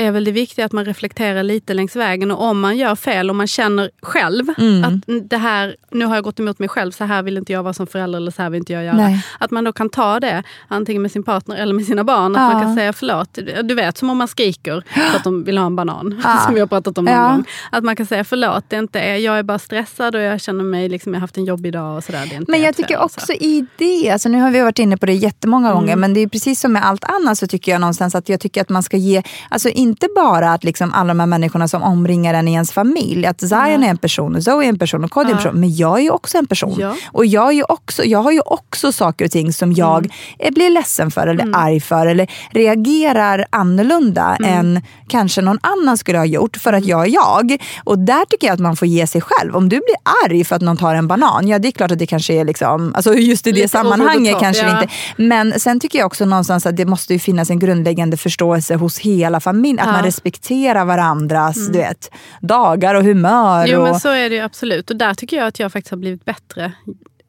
[0.03, 3.31] är väl det viktiga att man reflekterar lite längs vägen och om man gör fel
[3.31, 4.85] och man känner själv Mm.
[4.85, 7.63] att det här, nu har jag gått emot mig själv, så här vill inte jag
[7.63, 8.97] vara som förälder eller så här vill inte jag göra.
[8.97, 9.27] Nej.
[9.39, 12.37] Att man då kan ta det, antingen med sin partner eller med sina barn.
[12.37, 12.53] Att Ja.
[12.53, 13.39] man kan säga förlåt.
[13.65, 16.21] Du vet som om man skriker för att de vill ha en banan.
[16.25, 16.39] Ja.
[16.47, 17.29] Som vi har pratat om någon Ja.
[17.33, 17.45] gång.
[17.71, 20.65] Att man kan säga förlåt, det är inte, jag är bara stressad och jag känner
[20.65, 22.27] mig, liksom, jag har haft en jobbig dag och sådär.
[22.29, 23.05] Det är inte Men jag tycker fel, så.
[23.05, 25.81] också i det, alltså nu har vi varit inne på det jättemånga Mm.
[25.81, 28.41] gånger, men det är precis som med allt annat så tycker jag någonstans att jag
[28.41, 31.83] tycker att man ska ge, alltså inte bara att liksom alla de här människorna som
[31.83, 35.05] omringar en i ens familj, att Zion är en person, och Zoe är en person
[35.05, 36.77] och Cody är en person, men jag är ju också en person.
[36.79, 36.95] Ja.
[37.13, 40.11] Och jag, är också, jag har ju också saker och ting som jag Mm.
[40.39, 44.59] eh, blir ledsen för eller arg för eller reagerar annorlunda Mm.
[44.59, 47.57] än kanske någon annan skulle ha gjort för att jag är jag.
[47.85, 49.57] Och där tycker jag att man får ge sig själv.
[49.57, 51.99] Om du blir arg för att någon tar en banan, ja det är klart att
[51.99, 54.81] det kanske är liksom, alltså just i det Lite sammanhanget kanske ja.
[54.83, 54.95] inte.
[55.17, 58.99] Men sen tycker jag också någonstans att det måste ju finnas en grundläggande förståelse hos
[58.99, 59.72] hela familjen.
[59.79, 59.93] Att Ja.
[59.93, 63.67] man respekterar varandras du vet, dagar och humör.
[63.67, 64.91] Jo och, men så är det ju absolut.
[64.91, 66.73] Och där tycker jag att jag faktiskt har blivit bättre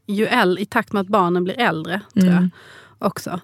[0.08, 2.02] ju äl- i takt med att barnen blir äldre.
[2.14, 2.50] Tror Mm.
[3.00, 3.40] jag också.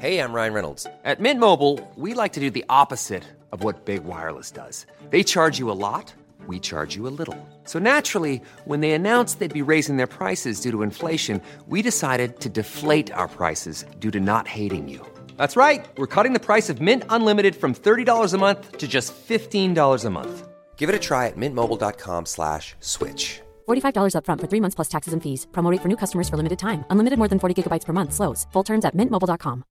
[0.00, 0.86] Hey, I'm Ryan Reynolds.
[1.04, 4.86] At Mint Mobile, we like do the opposite of what Big Wireless does.
[5.10, 6.14] They charge you a lot,
[6.48, 7.36] we charge you a little.
[7.64, 12.40] So naturally, when they announced they'd be raising their prices due to inflation, we decided
[12.40, 15.00] to deflate our prices due to not hating you.
[15.38, 15.86] That's right.
[15.96, 20.10] We're cutting the price of Mint Unlimited from $30 a month to just $15 a
[20.10, 20.48] month.
[20.76, 23.40] Give it a try at mintmobile.com slash switch.
[23.66, 25.46] $45 upfront for three months plus taxes and fees.
[25.52, 26.84] Promo rate for new customers for limited time.
[26.90, 28.12] Unlimited more than 40 gigabytes per month.
[28.12, 28.46] Slows.
[28.52, 29.64] Full terms at mintmobile.com.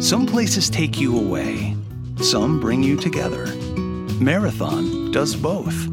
[0.00, 1.76] Some places take you away,
[2.20, 3.46] some bring you together.
[4.20, 5.88] Marathon does both.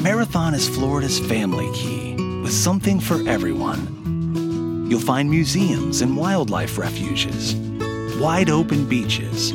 [0.00, 4.86] Marathon is Florida's family key with something for everyone.
[4.88, 7.54] You'll find museums and wildlife refuges,
[8.18, 9.52] wide open beaches,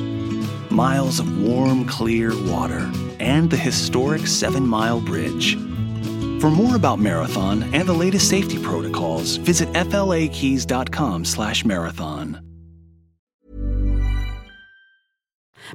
[0.69, 5.55] miles of warm, clear water, and the historic Seven Mile Bridge.
[6.39, 11.25] For more about Marathon and the latest safety protocols, visit flakeys.com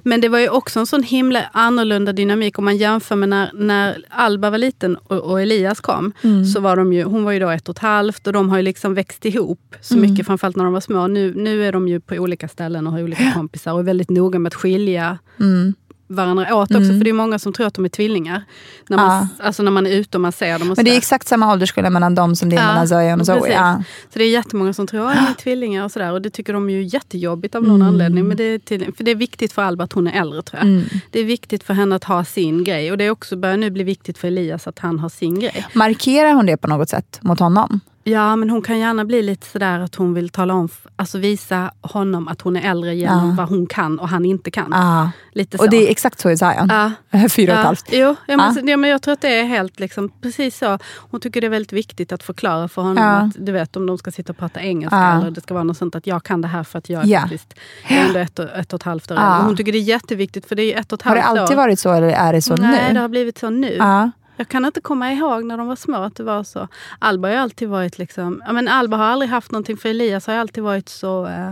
[0.03, 3.51] Men det var ju också en sån himla annorlunda dynamik om man jämför med när,
[3.55, 6.13] när Alba var liten och, och Elias kom.
[6.23, 6.45] Mm.
[6.45, 8.57] Så var de ju, hon var ju då ett och ett halvt och de har
[8.57, 10.11] ju liksom växt ihop så Mm.
[10.11, 11.07] mycket, framförallt när de var små.
[11.07, 14.11] Nu, nu är de ju på olika ställen och har olika kompisar och är väldigt
[14.11, 15.75] noga med att skilja Mm.
[16.07, 16.85] Varandra åt också.
[16.85, 18.45] För det är många som tror att de är tvillingar.
[18.89, 20.71] När man, Alltså när man är ute och man ser dem.
[20.71, 23.21] Och Men det är exakt samma åldersskillnad mellan dem som det är Ja, mellan Zion
[23.21, 23.53] och Zoe.
[23.53, 23.83] Ja.
[24.13, 26.13] Så det är jättemånga som tror att de är tvillingar och sådär.
[26.13, 27.89] Och det tycker de är ju jättejobbigt av någon Mm.
[27.89, 28.29] anledning.
[28.29, 30.59] Men det är till, för det är viktigt för Alba att hon är äldre tror
[30.63, 30.69] jag.
[30.69, 30.85] Mm.
[31.11, 32.91] Det är viktigt för henne att ha sin grej.
[32.93, 35.67] Och det är också börjar nu bli viktigt för Elias att han har sin grej.
[35.73, 37.81] Markerar hon det på något sätt mot honom?
[38.07, 41.71] Ja, men hon kan gärna bli lite sådär att hon vill tala om, alltså visa
[41.81, 43.35] honom att hon är äldre genom Ja.
[43.39, 44.73] vad hon kan och han inte kan.
[44.75, 45.09] Ah.
[45.33, 45.65] Lite så.
[45.65, 46.69] Och det är exakt så i Zion.
[46.69, 46.91] Ja.
[47.29, 47.85] Fyra och ett Ja, halvt.
[47.93, 48.71] Jo, ja, men, Ja.
[48.71, 50.79] ja, men jag tror att det är helt liksom, precis så.
[51.11, 53.11] Hon tycker det är väldigt viktigt att förklara för honom Ja.
[53.11, 55.19] att du vet om de ska sitta och prata engelska Ja.
[55.21, 57.09] eller det ska vara något sånt att jag kan det här för att jag är
[57.09, 57.21] Ja.
[57.21, 57.55] faktiskt
[57.89, 59.43] är ändå ett, och- ett och ett halvt år Ja.
[59.43, 61.57] Hon tycker det är jätteviktigt för det är ett och ett Har det halvt alltid
[61.59, 61.63] år.
[61.63, 62.95] varit så eller är det så Nej, nu?
[62.95, 63.77] det har blivit så nu.
[64.37, 64.45] Ja.
[64.45, 66.69] Jag kan inte komma ihåg när de var små att det var så.
[66.99, 70.35] Alba har alltid varit liksom, ja, men Alba har aldrig haft någonting för Elias har
[70.35, 71.51] alltid varit så eh,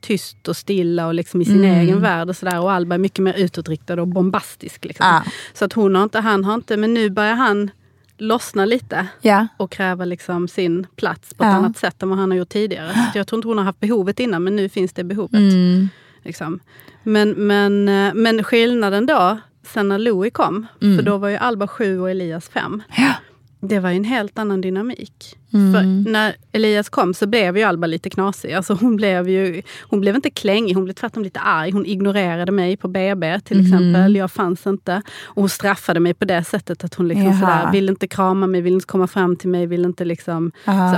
[0.00, 1.80] tyst och stilla och liksom i sin Mm.
[1.80, 2.60] egen värld och sådär.
[2.60, 4.84] Och Alba är mycket mer utåtriktad och bombastisk.
[4.84, 5.06] Liksom.
[5.06, 5.22] Ja.
[5.54, 7.70] Så att hon har inte, han har inte, men nu börjar han
[8.18, 9.46] lossna lite Ja.
[9.56, 11.54] och kräva liksom sin plats på ett Ja.
[11.56, 12.92] annat sätt än vad han har gjort tidigare.
[13.12, 15.34] Så jag tror inte hon har haft behovet innan, men nu finns det behovet.
[15.40, 15.88] Mm.
[16.22, 16.60] Liksom.
[17.02, 21.68] Men, men, eh, men skillnaden då, sen när Louis kom, för då var ju Alba
[21.68, 22.64] sju och Elias fem.
[22.72, 22.82] Mm.
[23.08, 23.14] Ja.
[23.62, 25.36] Det var ju en helt annan dynamik.
[25.52, 25.72] Mm.
[25.74, 28.52] För när Elias kom så blev ju Alba lite knasig.
[28.52, 31.70] Alltså hon, blev ju, hon blev inte klängig, hon blev tvärtom lite arg.
[31.70, 33.66] Hon ignorerade mig på BB till Mm.
[33.72, 34.16] exempel.
[34.16, 35.02] Jag fanns inte.
[35.24, 37.40] Och hon straffade mig på det sättet att hon liksom Jaha.
[37.40, 40.52] sådär, ville inte krama mig, ville inte komma fram till mig, ville inte liksom...
[40.66, 40.94] Aha.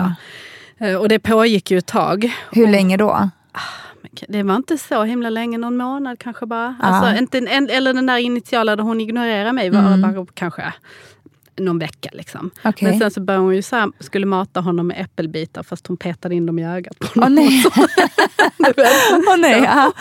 [0.79, 0.85] Så.
[0.85, 2.33] Eh, Och det pågick ju ett tag.
[2.53, 3.31] Hur länge då?
[4.29, 6.77] Det var inte så himla länge, någon månad kanske bara.
[6.81, 10.75] Alltså, inte, en, eller den där initiala där hon ignorerade mig var bara kanske
[11.60, 12.08] någon vecka.
[12.12, 12.50] Liksom.
[12.64, 12.88] Okej.
[12.90, 15.96] Men sen så började hon ju så här, skulle mata honom med äppelbitar fast hon
[15.96, 17.34] petade in dem i ögat på Åh honom.
[17.34, 17.64] nej.
[19.28, 19.62] Åh nej.
[19.62, 19.92] Ja.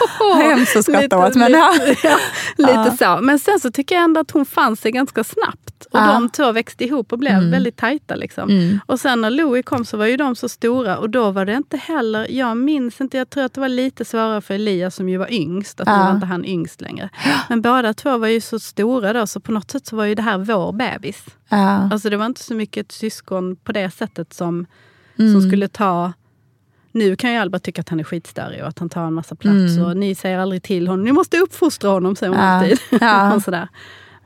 [0.41, 1.35] Hemskt att skratta åt.
[1.35, 1.73] Men, ja.
[2.03, 2.17] ja,
[2.57, 3.19] lite så.
[3.21, 5.85] Men sen så tycker jag ändå att hon fann sig ganska snabbt.
[5.91, 8.15] Och de två växte ihop och blev väldigt tajta.
[8.15, 8.79] Liksom.
[8.85, 11.53] Och sen när Louis kom så var ju de så stora och då var det
[11.53, 15.09] inte heller, jag minns inte, jag tror att det var lite svårare för Elias som
[15.09, 16.03] ju var yngst, att nu Ja.
[16.03, 17.09] var inte han yngst längre.
[17.49, 20.15] Men båda två var ju så stora då så på något sätt så var ju
[20.15, 21.23] det här vår bebis.
[21.51, 21.89] Ja.
[21.91, 24.65] Alltså det var inte så mycket ett syskon på det sättet som,
[25.19, 25.31] Mm.
[25.33, 26.13] som skulle ta...
[26.91, 29.35] Nu kan ju Albert tycka att han är skitstörig och att han tar en massa
[29.35, 29.77] plats.
[29.85, 32.49] Och ni säger aldrig till honom, ni måste uppfostra honom, säger hon Mm.
[32.49, 32.59] Ja.
[32.63, 32.79] alltid.
[33.01, 33.39] Ja.
[33.45, 33.67] sådär.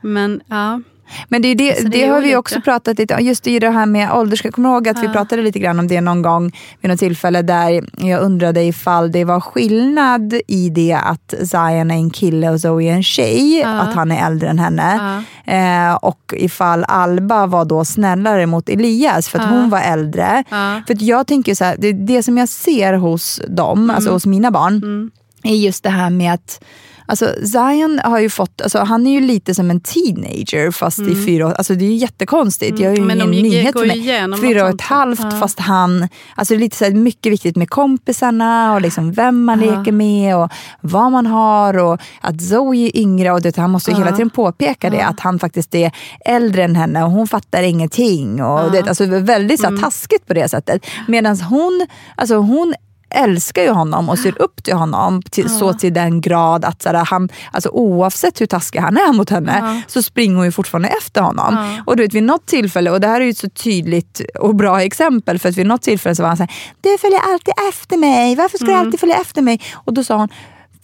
[0.00, 0.80] Men ja,
[1.28, 2.38] Men det, det, Så det, det har vi olika.
[2.38, 3.20] också pratat lite om.
[3.20, 4.40] Just i det här med ålder.
[4.44, 7.42] Jag kommer ihåg att vi pratade lite grann om det någon gång vid något tillfälle
[7.42, 12.60] där jag undrade ifall det var skillnad i det att Zion är en kille och
[12.60, 13.62] Zoe är en tjej.
[13.64, 15.22] Att han är äldre än henne.
[15.44, 20.44] Eh, och ifall Alba var då snällare mot Elias för att hon var äldre.
[20.86, 24.50] För jag tänker så här, det, det som jag ser hos dem, alltså hos mina
[24.50, 25.10] barn,
[25.42, 26.60] är just det här med att
[27.08, 31.24] Alltså Zion har ju fått, alltså han är ju lite som en teenager fast i
[31.26, 31.52] fyra år.
[31.52, 32.78] Alltså det är ju jättekonstigt.
[32.78, 33.18] Jag är ju Mm.
[33.18, 34.40] Men ingen nyhet för mig.
[34.40, 35.30] Fyra och ett halvt Ja.
[35.30, 39.44] fast han, alltså det är lite så här mycket viktigt med kompisarna och liksom vem
[39.44, 43.70] man leker med och vad man har och att Zoe är yngre och det, han
[43.70, 45.92] måste ju hela tiden påpeka det att han faktiskt är
[46.24, 48.42] äldre än henne och hon fattar ingenting.
[48.42, 49.78] Och det, alltså väldigt så Mm.
[49.78, 50.86] här, taskigt på det sättet.
[51.08, 52.74] Medan hon, alltså hon
[53.16, 56.96] älskar ju honom och ser upp till honom till, så till den grad att så
[56.96, 61.20] han, alltså, oavsett hur taskig han är mot henne så springer hon ju fortfarande efter
[61.20, 61.78] honom.
[61.86, 64.54] Och du vet vid något tillfälle, och det här är ju ett så tydligt och
[64.54, 67.96] bra exempel för att vid något tillfälle så var han såhär, du följer alltid efter
[67.96, 69.60] mig, varför ska du alltid följa efter mig?
[69.74, 70.28] Och då sa hon,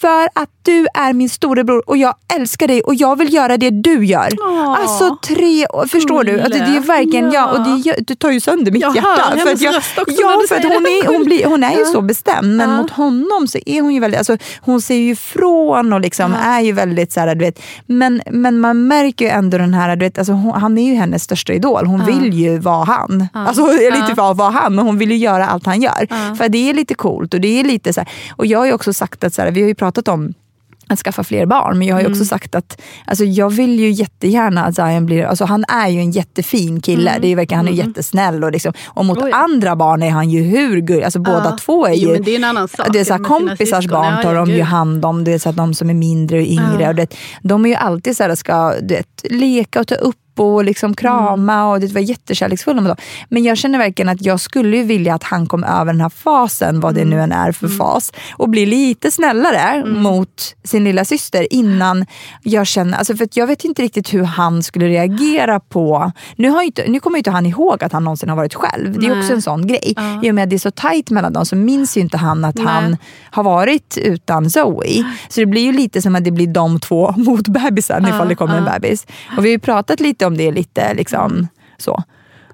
[0.01, 3.71] för att du är min storebror och jag älskar dig och jag vill göra det
[3.71, 4.29] du gör.
[4.81, 6.41] Alltså tre år, förstår du?
[6.41, 7.53] Alltså, det är verkligen, ja.
[7.53, 9.09] och det, det tar ju sönder mitt Jag hjärta.
[9.09, 9.75] hör för hennes att jag,
[10.07, 12.91] ja, du för att hon är, hon, blir, hon är ju så bestämd, men mot
[12.91, 16.73] honom så är hon ju väldigt, alltså, hon ser ju ifrån och liksom är ju
[16.73, 20.19] väldigt så här, du vet, men, men man märker ju ändå den här, du vet,
[20.19, 21.87] alltså, hon, han är ju hennes största idol.
[21.87, 23.29] Hon vill ju vara han.
[23.33, 26.35] Alltså, eller inte vara, vara han, men hon vill ju göra allt han gör.
[26.37, 28.73] För det är lite coolt och det är lite så här, och jag har ju
[28.73, 30.35] också sagt att, så här, vi har ju pratat om
[30.89, 31.79] att skaffa fler barn.
[31.79, 32.13] Men jag har ju Mm.
[32.19, 36.01] också sagt att alltså, jag vill ju jättegärna att Zion blir, alltså, han är ju
[36.01, 37.19] en jättefin kille.
[37.23, 39.27] Det är verkligen, han är jättesnäll och, liksom, och mot Mm.
[39.27, 39.33] Oj.
[39.35, 41.03] andra barn är han ju hur gullig.
[41.05, 43.13] Alltså båda två är ju, Jo, men det är en annan sak det är så
[43.13, 45.25] här, kompisars barn tar ja, de ju hand om.
[45.25, 46.89] Det är så att de som är mindre och yngre.
[46.89, 50.17] Och det, de är ju alltid så här, ska du vet, leka och ta upp
[50.41, 52.97] och liksom krama och det var jättekärleksfulla med dem.
[53.29, 56.09] Men jag känner verkligen att jag skulle ju vilja att han kom över den här
[56.09, 61.05] fasen, vad det nu än är för fas, och bli lite snällare mot sin lilla
[61.05, 62.07] syster innan
[62.43, 66.63] jag känner, alltså för jag vet inte riktigt hur han skulle reagera på, nu, har
[66.63, 69.19] inte, nu kommer ju inte han ihåg att han någonsin har varit själv, det är
[69.19, 69.95] också en sån grej.
[70.23, 72.45] I och med att det är så tajt mellan dem så minns ju inte han
[72.45, 72.97] att han
[73.31, 75.05] har varit utan Zoe.
[75.29, 78.35] Så det blir ju lite som att det blir de två mot bebisen ifall det
[78.35, 79.07] kommer en bebis.
[79.37, 82.03] Och vi har ju pratat lite om det, lite liksom så.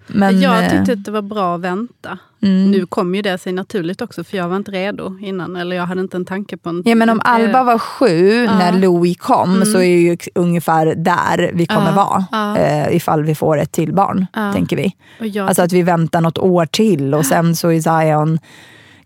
[0.06, 2.18] Men, jag eh, tyckte att det var bra att vänta.
[2.40, 5.56] Nu kom ju det sig naturligt också, för jag var inte redo innan.
[5.56, 6.82] Eller jag hade inte en tanke på en...
[6.84, 9.66] Ja men om Alba var sju när Louis kom Mm.
[9.66, 12.56] så är ju ungefär där vi kommer vara.
[12.56, 14.96] Eh, ifall vi får ett till barn, tänker vi.
[15.18, 18.38] Jag Alltså att vi väntar något år till och sen så är Zion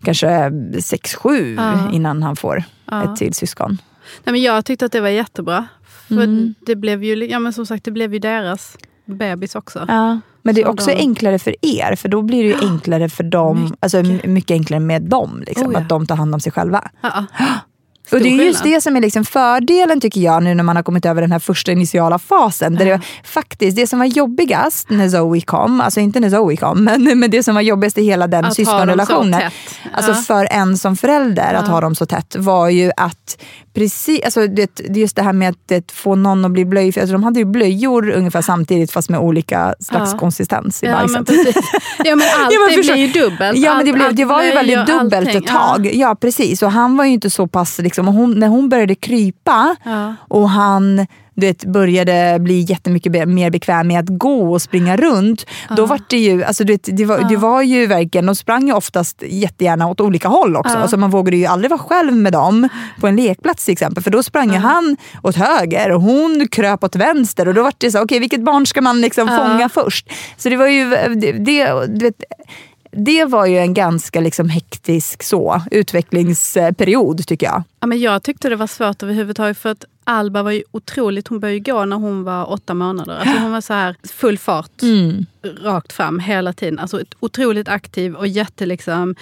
[0.03, 1.57] kanske sex sju
[1.91, 2.63] innan han får
[3.03, 3.77] ett till syskon.
[4.23, 5.67] Nej, men jag tyckte att det var jättebra.
[6.13, 6.53] För Mm.
[6.65, 9.85] det blev ju, ja, men som sagt, det blev ju deras bebis också.
[9.87, 10.19] Ja.
[10.41, 13.23] Men det är också de- enklare för er, för då blir det ju enklare för
[13.23, 13.77] dem, mycket.
[13.83, 15.43] alltså mycket enklare med dem.
[15.47, 15.79] Liksom, Oh ja.
[15.79, 16.89] Att de tar hand om sig själva.
[17.01, 17.45] Ja, ja.
[18.11, 20.83] Och det är just det som är liksom fördelen tycker jag nu när man har
[20.83, 22.75] kommit över den här första initiala fasen.
[22.75, 26.83] Där det faktiskt, det som var jobbigast när Zoe kom, alltså inte när Zoe kom,
[26.83, 29.41] men, men det som var jobbigast i hela den syskonrelationen.
[29.93, 33.41] Alltså för en som förälder att ha dem så tätt var ju att
[33.73, 37.01] precis, alltså det, just det här med att det, få någon att bli blöjfri.
[37.01, 40.17] Alltså de hade ju blöjor ungefär samtidigt fast med olika slags Ja.
[40.19, 41.25] konsistens i Ja men, bajset.
[41.27, 41.55] precis.
[42.03, 43.57] ja men allt Ja, men det blir ju dubbelt.
[43.59, 45.35] Ja, men det, blev, det var ju väldigt dubbelt allting.
[45.35, 45.89] ett tag.
[45.93, 46.15] Ja.
[46.15, 46.63] precis.
[46.63, 50.15] Och han var ju inte så pass, liksom, och hon, när hon började krypa Ja.
[50.27, 54.97] och han du vet, började bli jättemycket be- mer bekväm med att gå och springa
[54.97, 55.45] runt.
[55.77, 58.67] Då var det ju, alltså, du vet, det, var, det var ju verkligen, de sprang
[58.67, 60.77] ju oftast jättegärna åt olika håll också.
[60.77, 62.69] Alltså, man vågade ju aldrig vara själv med dem
[62.99, 64.03] på en lekplats till exempel.
[64.03, 67.47] För då sprang ju han åt höger och hon kröp åt vänster.
[67.47, 70.09] Och då var det så, okej vilket barn ska man liksom fånga först?
[70.37, 72.23] Så det var ju, det, det, du vet,
[72.91, 77.63] det var ju en ganska liksom hektisk så, utvecklingsperiod tycker jag.
[77.83, 81.39] Ja, men jag tyckte det var svårt överhuvudtaget för att Alba var ju otroligt, hon
[81.39, 83.17] började gå när hon var åtta månader.
[83.19, 85.25] Alltså hon var så här full fart, Mm.
[85.63, 86.79] rakt fram hela tiden.
[86.79, 89.15] Alltså otroligt aktiv och jätte liksom,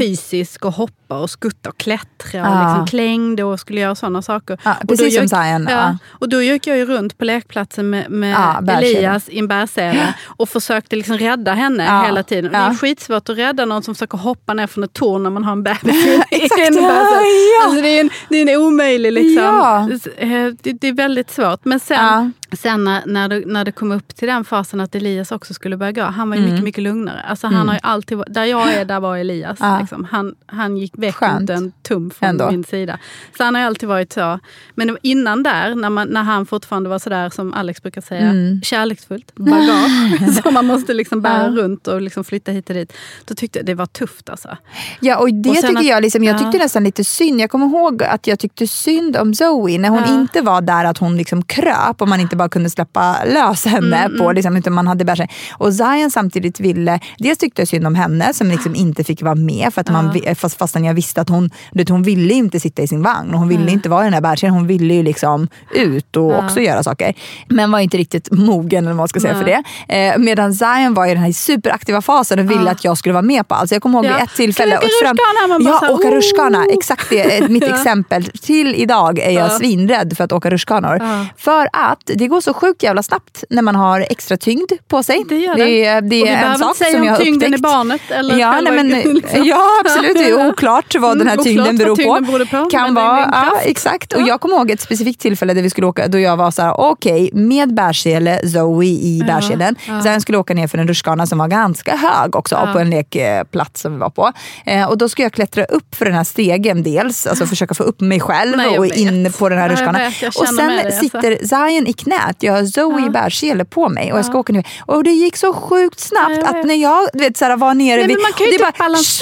[0.00, 2.58] fysisk och hoppa och skutta och klättra och Mm.
[2.58, 2.68] Ja.
[2.72, 4.58] liksom klängde och skulle göra sådana saker.
[4.62, 7.90] Ja, och då som gick, Zion, Ja, och då gick jag ju runt på lekplatsen
[7.90, 8.32] med, med
[8.66, 8.72] Ja.
[8.72, 12.44] Elias i en bärsele och försökte liksom rädda henne hela tiden.
[12.46, 15.30] Och Det är skitsvårt att rädda någon som försöker hoppa ner från ett torn när
[15.30, 15.84] man har en bebis
[16.30, 17.64] i en bärsele.
[17.64, 19.42] Alltså det är en, det är en omöjlig liksom.
[19.44, 19.88] Ja.
[20.16, 21.64] Eh, Det, det är väldigt svårt.
[21.64, 22.30] Men sen, Ja.
[22.52, 25.76] Sen när, när, det, när det kom upp till den fasen att Elias också skulle
[25.76, 27.20] börja gå, han var ju mycket, mycket lugnare.
[27.22, 29.60] Alltså han har ju alltid, där jag är, där var Elias.
[29.60, 29.72] Mm.
[29.72, 29.80] Ja.
[29.80, 30.04] Liksom.
[30.10, 31.40] Han, han gick väck Skönt.
[31.40, 32.50] inte en tum från Ändå.
[32.50, 32.98] min sida.
[33.38, 34.40] Så han har ju alltid varit så.
[34.74, 38.60] Men innan där, när, man, när han fortfarande var sådär som Alex brukar säga, Mm.
[38.62, 41.62] kärleksfullt bagage som man måste liksom bära Ja.
[41.62, 42.92] runt och liksom flytta hit och dit.
[43.24, 44.56] Då tyckte jag det var tufft alltså.
[45.00, 46.38] Ja, och det Och tycker att- jag, liksom, jag ja.
[46.38, 47.40] tyckte nästan lite synd.
[47.40, 50.14] Jag kommer ihåg att jag tyckte synd om Zoe när hon Ja.
[50.20, 53.96] inte var där att hon liksom kröp och man inte bara kunde släppa lös henne.
[54.04, 55.28] Mm, på, liksom, utan man hade bär sig.
[55.52, 59.34] Och Zion samtidigt ville, dels tyckte jag synd om henne som liksom inte fick vara
[59.34, 62.60] med för att man, vi- fast, fastän jag visste att hon, vet, hon ville inte
[62.60, 63.34] sitta i sin vagn.
[63.34, 64.50] Hon ville inte vara i den här bärsen.
[64.50, 67.14] Hon ville ju liksom ut och också göra saker.
[67.48, 69.62] Men var inte riktigt mogen eller vad man ska säga för det.
[69.96, 73.22] Eh, medan Zion var i den här superaktiva fasen och ville att jag skulle vara
[73.22, 73.68] med på allt.
[73.68, 74.14] Så jag kommer ihåg Ja.
[74.14, 74.70] vid ett tillfälle.
[74.70, 75.48] Kan åka rutschkana?
[75.48, 76.64] Man bara Ja, åka rutschkana.
[76.78, 78.24] Exakt det är mitt exempel.
[78.24, 79.58] Till idag är jag Ja.
[79.58, 80.98] svinrädd för att åka rutschkanor.
[81.36, 85.24] För att det går så sjukt jävla snabbt när man har extra tyngd på sig.
[85.28, 85.84] Det gör det.
[85.84, 87.58] är, det och vi är en sak som jag har tyngden upptäckt.
[87.58, 88.00] i barnet.
[88.10, 89.44] Eller Ja, nej, men, liksom.
[89.44, 90.14] ja, absolut.
[90.16, 92.64] Det är oklart vad den här tyngden beror vad tyngden på.
[92.64, 94.12] på, Kan det är vara, ja, exakt.
[94.12, 94.26] Och Ja.
[94.28, 96.80] jag kommer ihåg ett specifikt tillfälle där vi skulle åka, då jag var så här,
[96.80, 99.76] okej, med bärsele, Zoe i bärselen.
[100.02, 102.90] Sen skulle jag åka ner för en rutschkana som var ganska hög också på en
[102.90, 104.32] lekplats som vi var på.
[104.66, 107.82] Eh, och då skulle jag klättra upp för den här stegen dels, alltså försöka få
[107.82, 110.02] upp mig själv Nej, och in på den här Ja, rutschkanan.
[110.26, 111.00] och sen alltså.
[111.00, 114.52] sitter Zion i knät, jag har Zoe i bärsele på mig och jag ska åka
[114.52, 114.66] ner.
[114.86, 117.74] Och det gick så sjukt snabbt Ja, att när jag du vet, så här, var
[117.74, 118.18] nere Nej, vid...
[118.22, 119.20] man det inte bara balans-!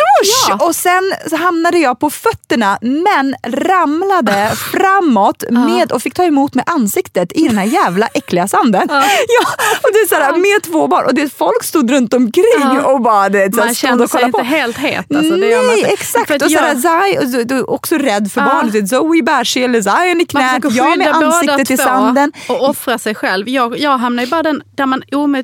[0.48, 0.66] Ja.
[0.66, 6.54] Och sen så hamnade jag på fötterna men ramlade framåt med, och fick ta emot
[6.54, 8.88] med ansiktet i den här jävla äckliga sanden.
[9.28, 9.48] Ja.
[9.82, 12.82] och det är så här, med två barn och det, folk stod runt omkring Ja.
[12.86, 14.44] och bara det, så här, Man känner och sig kollade inte på.
[14.56, 15.16] helt het.
[15.16, 15.90] Alltså, man Nej, inte.
[15.90, 16.30] exakt.
[16.42, 18.46] Och så jag- där, Zai, och så, du är också rädd för Ja.
[18.46, 18.88] barnet.
[18.88, 22.32] Zoe bärsele, Zion i knät, jag med ansiktet i sanden.
[22.48, 23.48] Och offra sig själv.
[23.48, 25.02] Jag, jag hamnar ju bara den, där, man,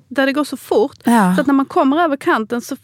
[0.09, 0.99] där det går så fort.
[1.05, 1.35] Ja.
[1.35, 2.77] Så att när man kommer över kanten så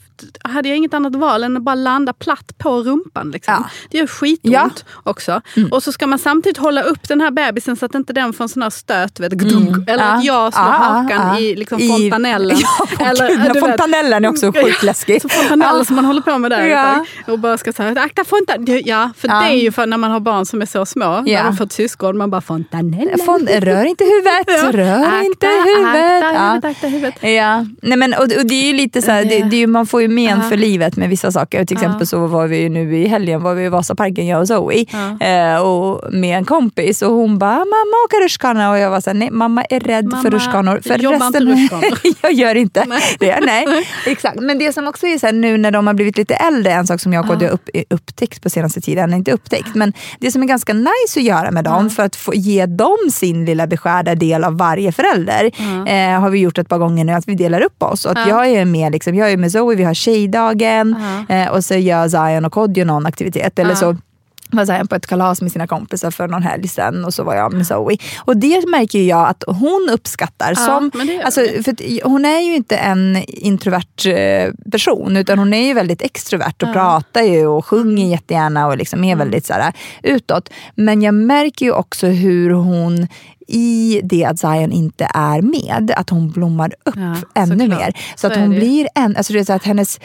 [0.44, 3.31] hade jag inget annat val än att bara landa platt på rumpan.
[3.31, 3.54] Liksom.
[3.54, 3.64] Ja.
[3.90, 5.00] Det gör skitont Ja.
[5.11, 5.40] också.
[5.70, 8.44] Och så ska man samtidigt hålla upp den här bebisen så att inte den får
[8.44, 9.20] en sån här stöt.
[9.20, 10.11] Vet, gdunk, Eller Ja.
[10.11, 11.38] att jag slår Ja, hakan ja.
[11.38, 12.57] i liksom I- fontanellen.
[13.00, 13.61] Ja, eller, gud, du vet.
[13.61, 15.22] fontanellen är också sjukt läskig.
[15.22, 17.04] Så fontanellen som man håller på med där ett Ja.
[17.33, 18.83] Och bara ska säga akta fontanellen.
[18.87, 21.20] Ja, för det är ju för när man har barn som är så små.
[21.20, 22.18] När de fått syskon.
[22.18, 23.18] Man bara fontanellen.
[23.26, 26.24] Fon, rör inte huvudet, rör Akta, inte huvudet.
[26.24, 27.14] Akta huvudet, akta huvudet.
[27.22, 29.66] Ja, nej men, och, och det är ju lite så här, det, det är ju,
[29.66, 30.40] man får ju men Ja.
[30.49, 31.64] för livet med vissa saker.
[31.64, 34.49] Till exempel så var vi ju nu i helgen var vi i Vasaparken, jag och
[34.49, 34.85] Zoe,
[35.21, 39.14] eh, och med en kompis och hon bara “mamma åker rutschkana” och jag var såhär
[39.14, 40.81] “nej, mamma är rädd för Mamma rutschkanor”.
[40.87, 41.99] För jobbar inte resten, rutschkanor.
[42.23, 43.16] jag gör inte Nej.
[43.21, 43.40] det.
[43.40, 43.66] Nej.
[44.07, 44.40] Exakt.
[44.40, 46.87] Men det som också är så här, nu när de har blivit lite äldre, en
[46.87, 50.47] sak som jag har upp, upptäckt på senaste tiden, inte upptäckt, men det som är
[50.47, 54.44] ganska nice att göra med dem för att få ge dem sin lilla beskärda del
[54.44, 55.51] av varje förälder
[55.87, 58.05] eh, har vi gjort ett par gånger nu, att vi delar upp oss.
[58.05, 60.97] Och att Jag är med liksom, jag är med Zoe, vi har tjejdagen
[61.29, 63.59] eh, och så gör Zion och Kodjo någon aktivitet.
[63.59, 63.97] Eller så
[64.51, 67.35] var här på ett kalas med sina kompisar för någon helg sedan och så var
[67.35, 67.97] jag med Zoe.
[68.19, 70.49] Och det märker jag att hon uppskattar.
[70.49, 70.91] Ja, som,
[71.25, 76.03] alltså, för hon är ju inte en introvert eh, person utan hon är ju väldigt
[76.03, 78.11] extrovert och pratar ju och sjunger Mm.
[78.11, 80.51] jättegärna och liksom är väldigt så här, utåt.
[80.75, 83.09] Men jag märker ju också hur hon
[83.49, 87.79] i det att Zion inte är med, att hon blommar upp Ja, ännu såklart.
[87.81, 87.92] mer.
[87.92, 90.01] Så, Så att hon blir en, alltså det är så att hennes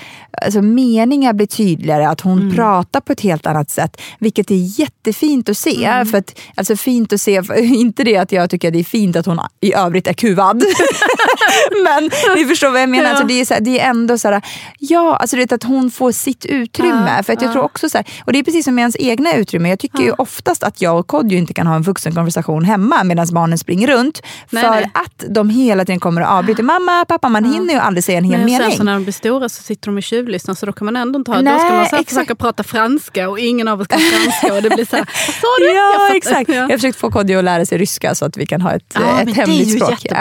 [0.45, 2.55] alltså meningar blir tydligare, att hon Mm.
[2.55, 4.01] pratar på ett helt annat sätt.
[4.19, 5.85] Vilket är jättefint att se.
[5.85, 6.05] Mm.
[6.05, 9.25] För att, alltså fint att se, inte det att jag tycker det är fint att
[9.25, 10.63] hon i övrigt är kuvad.
[11.83, 13.03] Men ni förstår vad jag menar.
[13.03, 13.09] Ja.
[13.09, 14.41] Alltså det, är så här, det är ändå så här,
[14.79, 17.13] ja, alltså det är att hon får sitt utrymme.
[17.17, 17.53] Ja, för att jag ja.
[17.53, 19.69] tror också så här, och det är precis som med ens egna utrymme.
[19.69, 23.03] Jag tycker ju oftast att jag och Kodjo inte kan ha en vuxen konversation hemma
[23.03, 24.21] medan barnen springer runt.
[24.49, 24.91] Nej, för nej.
[24.93, 26.63] att de hela tiden kommer att avbryta.
[26.63, 28.69] Mamma, pappa, man hinner ju aldrig säga en hel Men mening.
[28.69, 30.95] sen så när de blir stora så sitter de i tjuvlyssnar så då kan man
[30.95, 33.81] ändå inte ha, Nej, då ska man så här försöka prata franska och ingen av
[33.81, 35.65] oss kan franska och det blir så här, vad sa du?
[35.65, 36.49] Jag Ja, fattar- exakt.
[36.49, 36.55] Ja.
[36.55, 38.83] Jag har försökt få Kodjo att lära sig ryska så att vi kan ha ett,
[38.93, 40.05] Ja, ett hemligt språk.
[40.05, 40.15] ju.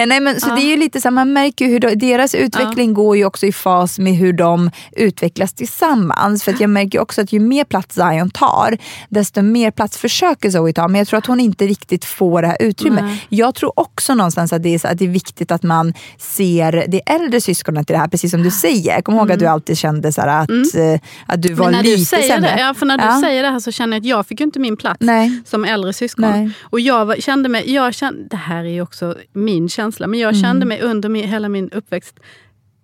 [0.00, 1.94] Eh, Nej, men, så det är ju lite så här, man märker ju hur de,
[1.94, 6.44] deras utveckling går ju också i fas med hur de utvecklas tillsammans.
[6.44, 8.78] För att jag märker också att ju mer plats Zion tar,
[9.08, 10.88] desto mer plats försöker Zoe ta.
[10.88, 13.04] Men jag tror att hon inte riktigt får det här utrymmet.
[13.28, 17.00] Jag tror också någonstans att det, är att det är viktigt att man ser det
[17.06, 19.02] äldre syskonet i det här, precis som du säger.
[19.02, 21.82] Kommer ihåg att du alltid kände så att, eh, att du var Mm.
[21.82, 22.54] Lite du säger sämre.
[22.54, 23.20] det, ja, för när du Ja.
[23.22, 25.42] säger det här så känner jag att jag fick inte min plats Nej.
[25.46, 26.30] som äldre syskon.
[26.30, 26.50] Nej.
[26.62, 30.20] Och jag var, kände mig, jag kände, det här är ju också min känsla, men
[30.20, 30.68] jag kände Mm.
[30.68, 32.14] mig under min, hela min uppväxt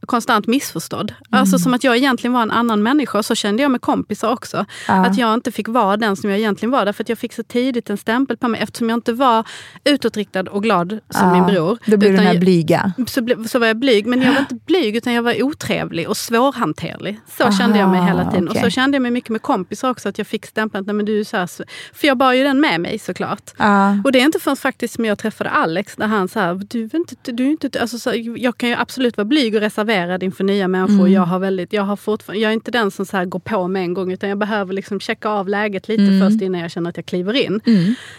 [0.06, 1.10] konstant missförstådd.
[1.10, 1.40] Mm.
[1.40, 3.22] Alltså som att jag egentligen var en annan människa.
[3.22, 4.64] Så kände jag med kompisar också.
[4.86, 6.84] Att jag inte fick vara den som jag egentligen var.
[6.84, 8.60] Därför att jag fick så tidigt en stämpel på mig.
[8.60, 9.46] Eftersom jag inte var
[9.84, 11.78] utåtriktad och glad som min bror.
[11.86, 12.92] Då blir du den här blyga.
[13.06, 16.16] så, så var jag blyg, men jag var inte blyg utan jag var otrevlig och
[16.16, 17.20] svårhanterlig.
[17.38, 18.48] Så kände jag mig hela tiden.
[18.48, 18.60] okej.
[18.60, 21.04] Och så kände jag mig mycket med kompisar också, att jag fick stämpeln att men
[21.04, 21.48] du är så här,
[21.94, 23.50] För jag bar ju den med mig såklart.
[23.56, 23.98] Ja.
[24.04, 26.90] Och det är inte förrän faktiskt som jag träffade Alex, där han så här, du
[26.92, 30.68] inte, du inte, alltså så, jag kan ju absolut vara blyg och reserverad inför nya
[30.68, 31.00] människor.
[31.00, 31.12] Mm.
[31.12, 31.96] Jag, har väldigt, jag, har
[32.28, 35.00] jag är inte den som så går på med en gång, utan jag behöver liksom
[35.00, 36.20] checka av läget lite Mm.
[36.30, 37.60] först innan jag känner att jag kliver in.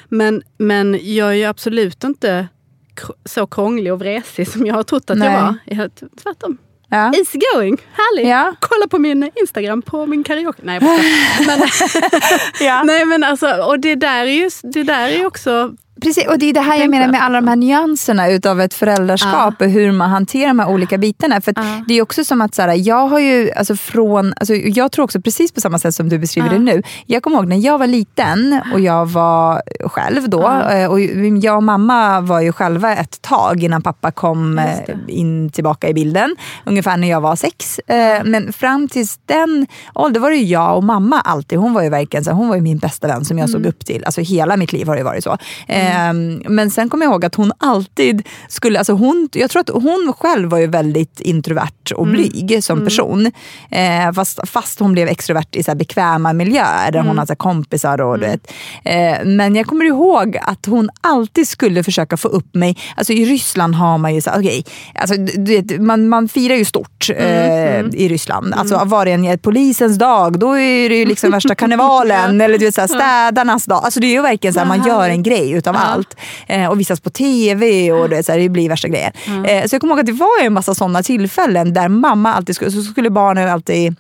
[0.10, 2.48] Men, men jag är ju absolut inte
[3.26, 5.32] så krånglig och vresig som jag har trott att Nej.
[5.34, 5.56] jag var.
[5.66, 5.92] Jag,
[6.24, 6.58] tvärtom.
[6.90, 7.14] Ja.
[7.18, 8.30] Easy going, härlig.
[8.32, 8.56] Ja.
[8.60, 10.62] Kolla på min Instagram, på min karaoke.
[10.64, 10.80] Nej,
[11.48, 11.60] men,
[12.62, 12.84] Ja.
[12.86, 16.40] nej men alltså, och det där är ju det där är ju också Precis, och
[16.40, 19.68] det är det här jag menar med alla de här nyanserna utav ett föräldraskap och
[19.70, 21.42] hur man hanterar de här olika bitarna.
[21.42, 24.54] För att Det är också som att så här, jag har ju alltså från, alltså
[24.56, 26.84] jag tror också precis på samma sätt som du beskriver det nu.
[27.06, 31.00] Jag kommer ihåg när jag var liten och jag var själv då eh, och
[31.42, 34.66] jag och mamma var ju själva ett tag innan pappa kom eh,
[35.08, 36.36] in tillbaka i bilden.
[36.66, 37.80] Ungefär när jag var sex.
[37.80, 41.60] Eh, Men fram tills den åldern var det ju jag och mamma alltid.
[41.60, 43.86] Hon var ju verkligen så hon var ju min bästa vän som jag såg upp
[43.86, 44.04] till.
[44.06, 45.38] Alltså hela mitt liv har det varit så.
[45.86, 49.70] Eh, Men sen kommer jag ihåg att hon alltid skulle, alltså hon, jag tror att
[49.70, 53.32] hon själv var ju väldigt introvert och blyg som person.
[53.72, 57.36] Eh, fast, fast hon blev extrovert i så bekväma miljöer där hon hade så här
[57.36, 58.52] kompisar och du vet.
[58.84, 62.78] Eh, men jag kommer ihåg att hon alltid skulle försöka få upp mig.
[62.96, 64.64] Alltså i Ryssland har man ju så okej,
[64.96, 68.54] alltså, du vet, man, man firar ju stort eh, i Ryssland.
[68.54, 72.42] Alltså var det en polisens dag, då är det ju liksom värsta karnevalen.
[72.42, 73.82] eller du vet, så här, städarnas dag.
[73.84, 76.18] Alltså det är ju verkligen så här, man gör en grej utav allt.
[76.48, 79.12] Eh, och visas på tv och det, så här, det blir värsta grejen.
[79.46, 82.56] Eh, så jag kommer ihåg att det var en massa sådana tillfällen där mamma alltid
[82.56, 83.96] skulle, så skulle barnen alltid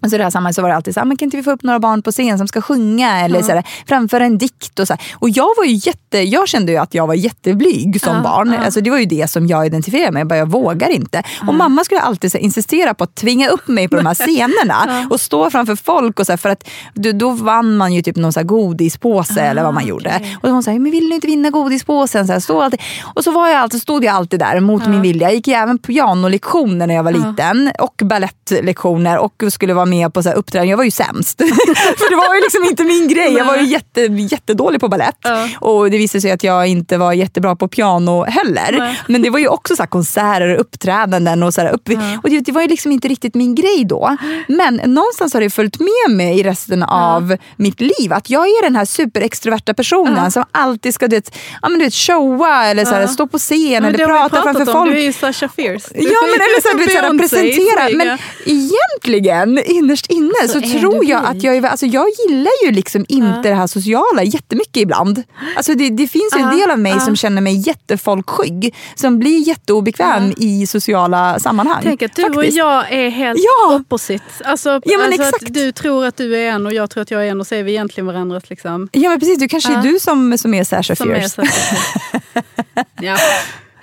[0.00, 1.42] Alltså i det här sammanhanget så var det alltid så här, men kan inte vi
[1.42, 4.78] få upp några barn på scen som ska sjunga eller så här, framföra en dikt
[4.78, 5.02] och så här.
[5.14, 8.54] Och jag var ju jätte, jag kände ju att jag var jätteblyg som barn.
[8.54, 11.22] Alltså det var ju det som jag identifierade mig med, jag vågar inte.
[11.48, 14.14] Och mamma skulle alltid så här, insistera på att tvinga upp mig på de här
[14.26, 18.02] scenerna och stå framför folk och så här, för att då, då vann man ju
[18.02, 20.20] typ någon så godispåse eller vad man gjorde.
[20.34, 22.26] Och då hon sa, men vill du inte vinna godispåsen?
[22.26, 22.80] Så här, stå alltid.
[23.14, 25.28] Och så var jag alltid, stod jag alltid där mot min vilja.
[25.28, 30.14] Jag gick ju även pianolektioner när jag var liten och ballettlektioner och skulle vara med
[30.14, 30.70] på så här uppträdanden.
[30.70, 31.38] Jag var ju sämst.
[31.98, 33.32] För det var ju liksom inte min grej.
[33.32, 35.18] Jag var ju jätte, jättedålig på ballett.
[35.60, 38.98] Och det visade sig att jag inte var jättebra på piano heller.
[39.08, 41.42] Men det var ju också så här konserter och uppträdanden.
[41.42, 41.88] Och, så här upp,
[42.22, 44.16] och det, det var ju liksom inte riktigt min grej då.
[44.48, 48.12] Men någonstans har det följt med mig i resten av mitt liv.
[48.12, 51.84] Att jag är den här superextroverta personen som alltid ska du vet, ja, men du
[51.84, 54.92] vet, showa eller så här, stå på scen eller prata framför om, folk.
[54.92, 55.88] Du är ju Sasha Fierce.
[55.94, 57.96] Ja men eller så, här, du vet, så här, presentera.
[57.96, 58.18] Men ja.
[58.44, 61.62] egentligen, innerst inne så, Så är tror jag att jag är...
[61.62, 65.22] Alltså jag gillar ju liksom inte det här sociala jättemycket ibland.
[65.56, 67.00] Alltså det, det finns ju en Ja, del av mig ja.
[67.00, 68.74] som känner mig jättefolkskygg.
[68.94, 71.80] Som blir jätteobekväm i sociala sammanhang.
[71.82, 72.38] Tänk att du faktiskt.
[72.38, 73.74] och jag är helt Ja.
[73.76, 74.24] opposite.
[74.44, 75.42] Alltså, Ja, men alltså exakt.
[75.44, 77.46] att du tror att du är en och jag tror att jag är en och
[77.46, 78.88] så är vi egentligen varandras liksom.
[78.92, 81.28] Ja men precis, det kanske är du som, som är Sasha Som är Fierce.
[81.28, 81.42] så
[83.00, 83.16] ja.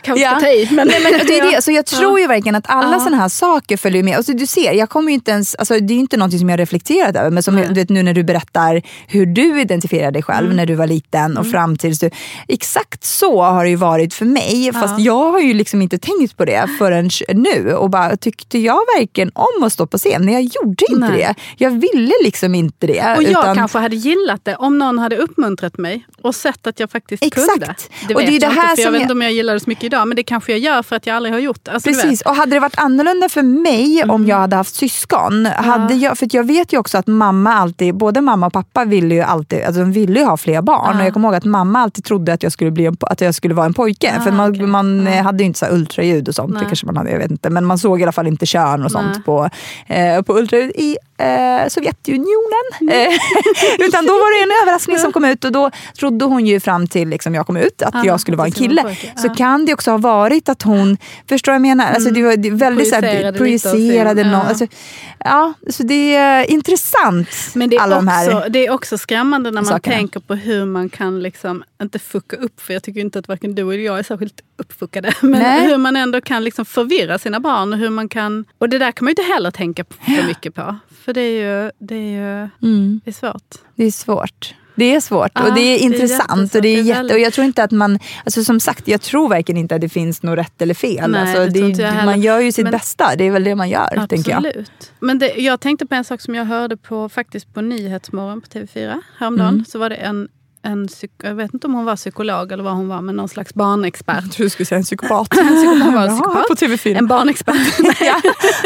[0.03, 0.39] Kanske Ja.
[0.39, 0.67] ta i.
[0.71, 1.61] Men, Nej, men det är det.
[1.63, 2.99] Så jag tror ju verkligen att alla Ja.
[2.99, 4.17] sådana här saker följer med.
[4.17, 6.53] Alltså, du ser, jag kommer inte ens, alltså, det är ju inte någonting som jag
[6.53, 7.29] har reflekterat över.
[7.29, 10.57] Men som, du vet, nu när du berättar hur du identifierar dig själv Mm.
[10.57, 12.09] när du var liten och fram tills du...
[12.47, 14.73] Exakt så har det ju varit för mig.
[14.73, 17.73] Fast jag har ju liksom inte tänkt på det förrän nu.
[17.73, 20.21] Och bara, tyckte jag verkligen om att stå på scen?
[20.25, 21.17] Nej, jag gjorde inte Nej.
[21.17, 21.35] det.
[21.57, 23.15] Jag ville liksom inte det.
[23.17, 26.79] och jag utan- kanske hade gillat det om någon hade uppmuntrat mig och sett att
[26.79, 27.47] jag faktiskt Exakt.
[27.49, 27.75] kunde.
[28.07, 29.21] Det Och det är det jag här inte, för jag som vet jag- inte om
[29.21, 30.07] jag gillar det så mycket idag.
[30.07, 31.71] Men det kanske jag gör för att jag aldrig har gjort det.
[31.71, 35.45] Alltså, Precis, och hade det varit annorlunda för mig om jag hade haft syskon.
[35.45, 39.15] Hade jag, för jag vet ju också att mamma alltid, både mamma och pappa ville
[39.15, 40.99] ju alltid, alltså de ville ha fler barn.
[40.99, 43.35] Och jag kommer ihåg att mamma alltid trodde att jag skulle, bli en, att jag
[43.35, 44.13] skulle vara en pojke.
[44.23, 44.65] för man, okej.
[44.65, 46.59] man eh, hade ju inte så ultraljud och sånt.
[46.59, 47.49] Det kanske man hade, jag vet inte.
[47.49, 49.23] Men man såg i alla fall inte kön och sånt Nej.
[49.23, 49.49] på,
[49.87, 52.65] eh, på ultraljud i eh, Sovjetunionen.
[52.91, 53.13] Eh,
[53.87, 56.87] Utan då var det en överraskning som kom ut och då trodde hon ju fram
[56.87, 58.95] till liksom jag kom ut att jag skulle vara en kille.
[59.15, 59.33] Så Ja.
[59.33, 60.97] kan det också ha varit att hon,
[61.29, 61.85] förstår vad jag menar?
[61.91, 64.31] Alltså det var det var väldigt så Projicerade av projicerade någon.
[64.33, 64.41] ja.
[64.43, 64.67] Alltså,
[65.19, 67.29] ja, så det är intressant.
[67.55, 68.35] Men det är, alla de här.
[68.37, 69.95] också, det är också skrämmande när man sakerna.
[69.95, 73.55] tänker på hur man kan liksom, inte fucka upp, för jag tycker inte att varken
[73.55, 75.13] du eller jag är särskilt uppfuckade.
[75.21, 75.67] Men Nej.
[75.67, 77.73] hur man ändå kan liksom förvirra sina barn.
[77.73, 80.55] Och, hur man kan, och det där kan man ju inte heller tänka för mycket
[80.55, 80.75] på.
[81.05, 83.55] För det är ju, det är ju Mm, det är svårt.
[83.75, 84.53] det är svårt.
[84.75, 86.55] Det är svårt Ja, och det är det är intressant.
[86.55, 89.29] och, det är jätte, och jag tror inte att man, alltså som sagt, jag tror
[89.29, 91.11] verkligen inte att det finns något rätt eller fel.
[91.11, 93.69] Nej, alltså, det är, man gör ju sitt Men- bästa, det är väl det man
[93.69, 94.07] gör.
[94.07, 94.45] Tänker jag.
[94.45, 94.91] Absolut.
[94.99, 98.47] Men det, jag tänkte på en sak som jag hörde på, faktiskt på Nyhetsmorgon på
[98.47, 99.53] TV4 häromdagen.
[99.53, 99.65] Mm.
[99.65, 100.27] Så var det en,
[100.65, 100.87] en
[101.23, 104.19] jag vet inte om hon var psykolog eller vad hon var, men någon slags barnexpert.
[104.23, 105.27] Jag tror du skulle säga en psykopat.
[105.37, 106.47] En psykopat, Jaha, psykopat.
[106.47, 106.97] På TV4.
[106.97, 107.57] En barnexpert.
[108.01, 108.21] ja,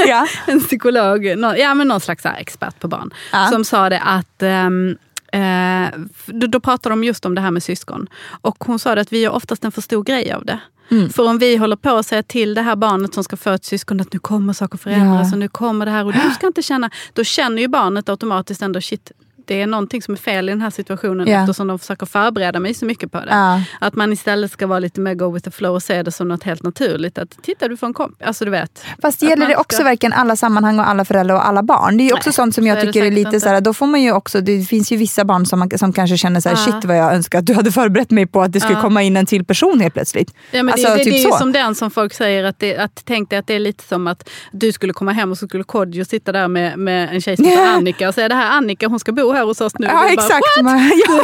[0.07, 0.27] ja.
[0.47, 3.47] en psykolog, nå- ja, men någon slags expert på barn, Ja.
[3.51, 4.97] som sa det att ehm,
[5.31, 8.07] eh, då, pratade de just om det här med syskon.
[8.41, 10.59] Och hon sa att vi gör oftast en för stor grej av det.
[10.91, 11.09] Mm.
[11.09, 13.65] För om vi håller på att säga till det här barnet som ska få ett
[13.65, 15.33] syskon att nu kommer saker förändras Ja.
[15.33, 16.89] och nu kommer det här och du ska inte känna.
[17.13, 19.11] Då känner ju barnet automatiskt ändå shit,
[19.47, 21.39] det är någonting som är fel i den här situationen Ja.
[21.41, 23.25] eftersom de försöker förbereda mig så mycket på det.
[23.29, 23.61] Ja.
[23.79, 26.27] Att man istället ska vara lite mer go with the flow och se det som
[26.27, 27.17] något helt naturligt.
[27.17, 28.83] Att titta du får en kompis, alltså du vet.
[29.01, 31.97] Fast gäller man det ska- också verkligen alla sammanhang och alla föräldrar och alla barn?
[31.97, 33.61] Det är ju också Nej, sånt som jag är tycker är säkert lite så här,
[33.61, 36.39] då får man ju också, det finns ju vissa barn som, man, som kanske känner
[36.39, 36.71] så här, Ja.
[36.73, 38.81] shit vad jag önskar att du hade förberett mig på att det skulle Ja.
[38.81, 40.33] komma in en till person helt plötsligt.
[40.51, 41.37] Ja, men Alltså, det, det, typ det är ju så.
[41.37, 44.07] som den som folk säger, att, det, att tänk dig att det är lite som
[44.07, 47.35] att du skulle komma hem och så skulle Kodjo sitta där med, med en tjej
[47.35, 47.69] som heter Ja.
[47.69, 49.87] Annika och säga det här Annika hon ska bo här hos oss nu.
[49.87, 50.45] Ja bara, exakt.
[50.57, 51.21] Ja,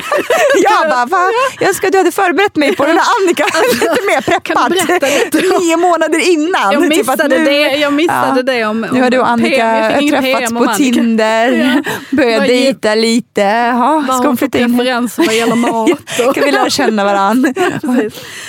[0.64, 1.18] jag bara, va?
[1.59, 3.45] jag att du hade förberett mig på den här Annika.
[3.74, 4.57] lite mer preppat.
[4.57, 6.72] om- Nio månader innan.
[6.74, 8.43] Jag Typ missade, nu- det, jag missade Ja.
[8.53, 9.68] det om, Nu har du och om PM.
[9.93, 10.74] Annika träffats PM om på.
[10.74, 11.91] Tinder, Ja.
[12.18, 13.41] börjat dejta lite.
[13.41, 15.89] Ja, Vad har hon för preferenser vad gäller mat?
[16.36, 17.53] Kan vi lära känna varandra?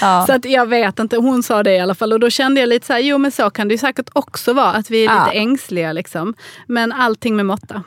[0.01, 0.25] Ja.
[0.27, 2.12] Så att jag vet inte, hon sa det i alla fall.
[2.12, 4.53] Och då kände jag lite så här, jo men så kan det ju säkert också
[4.53, 4.71] vara.
[4.71, 6.35] Att vi är lite ängsliga liksom.
[6.67, 7.83] Men allting med måtta.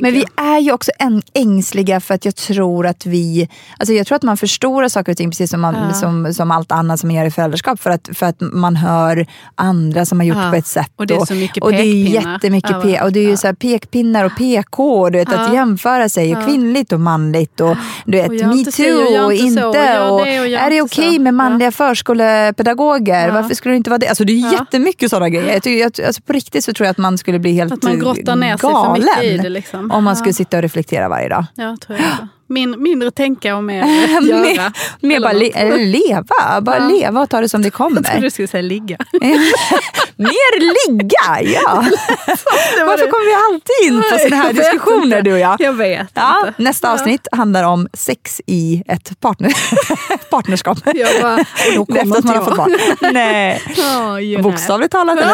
[0.00, 0.46] Men vi jag.
[0.46, 0.90] är ju också
[1.34, 5.18] ängsliga för att jag tror att vi, alltså jag tror att man förstorar saker och
[5.18, 5.92] ting precis som, man, Ja.
[5.94, 9.26] som, som allt annat som man gör i föräldraskap för att, för att man hör
[9.54, 10.50] andra som har gjort Ja.
[10.50, 10.90] på ett sätt.
[10.96, 13.46] Och det är så mycket och det är jättemycket pe- och det är ju så
[13.46, 15.54] här pekpinnar och PK, du vet, att Ja.
[15.54, 19.74] jämföra sig, och kvinnligt och manligt och du vet, Och och metoo och inte och
[20.14, 21.20] Och och är det okej så.
[21.22, 23.30] med manliga förskolepedagoger?
[23.30, 24.08] Varför skulle det inte vara det?
[24.08, 25.52] Alltså det är jättemycket sådana grejer.
[25.52, 27.82] Jag, tycker- jag, alltså på riktigt så tror jag att man skulle bli helt Att
[27.82, 29.48] man grottar ner sig för galen mycket i det.
[29.48, 29.71] Liksom.
[29.74, 31.44] Om man skulle sitta och reflektera varje dag.
[31.54, 32.28] Ja, tror jag.
[32.52, 33.84] Min, mindre tänka och mer
[34.22, 34.72] göra.
[35.00, 36.88] mer bara le, leva, bara Ja.
[36.88, 38.20] leva och ta det som det Jag trodde kommer.
[38.20, 38.96] du skulle säga ligga.
[40.16, 41.74] mer ligga, ja.
[42.86, 45.20] Varför kommer vi alltid in på sådana här diskussioner inte.
[45.20, 45.56] du och jag?
[45.60, 46.62] Jag vet Ja, inte.
[46.62, 46.92] nästa Ja.
[46.92, 49.52] avsnitt handlar om sex i ett partner,
[50.30, 50.78] partnerskap.
[50.94, 52.76] Jag bara, och då kommer man inte fått barn.
[53.12, 54.38] Nej, Ja, nej.
[54.38, 55.18] bokstavligt talat.
[55.18, 55.32] Eller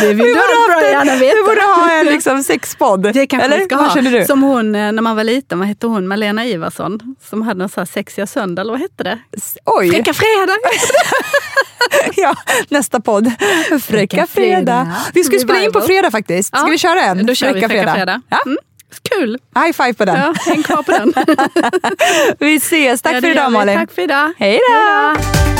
[0.00, 0.34] Det vill vi du borde
[0.68, 1.36] bra ha, gärna veta.
[1.46, 3.12] borde ha en liksom, sexpodd.
[3.12, 3.82] Det kanske Eller vi ska ha.
[4.10, 4.26] Känner du?
[4.26, 6.08] Som hon eh, när man var liten, vad hette hon?
[6.08, 7.16] Malena Ivarsson.
[7.30, 9.18] Som hade en sån här sexiga söndag, eller vad hette det?
[9.64, 10.56] Oj, Fräcka fredag!
[12.16, 12.34] ja,
[12.68, 13.32] nästa podd.
[13.38, 14.56] Fräcka Fräcka fredag.
[14.56, 14.96] fredag.
[15.14, 16.48] Vi ska spela in på fredag faktiskt.
[16.48, 17.26] Ska Ja, vi köra en?
[17.26, 18.20] Då kör vi Fräcka fredag.
[18.28, 18.38] Ja?
[18.46, 18.58] Mm.
[19.10, 19.38] Kul!
[19.54, 20.16] High five på den.
[20.18, 21.14] Ja, häng kvar på den.
[22.38, 23.02] Vi ses.
[23.02, 23.52] Tack Ja, för idag.
[23.52, 23.78] Malin.
[23.78, 24.32] Tack för idag.
[24.38, 25.59] Hej då.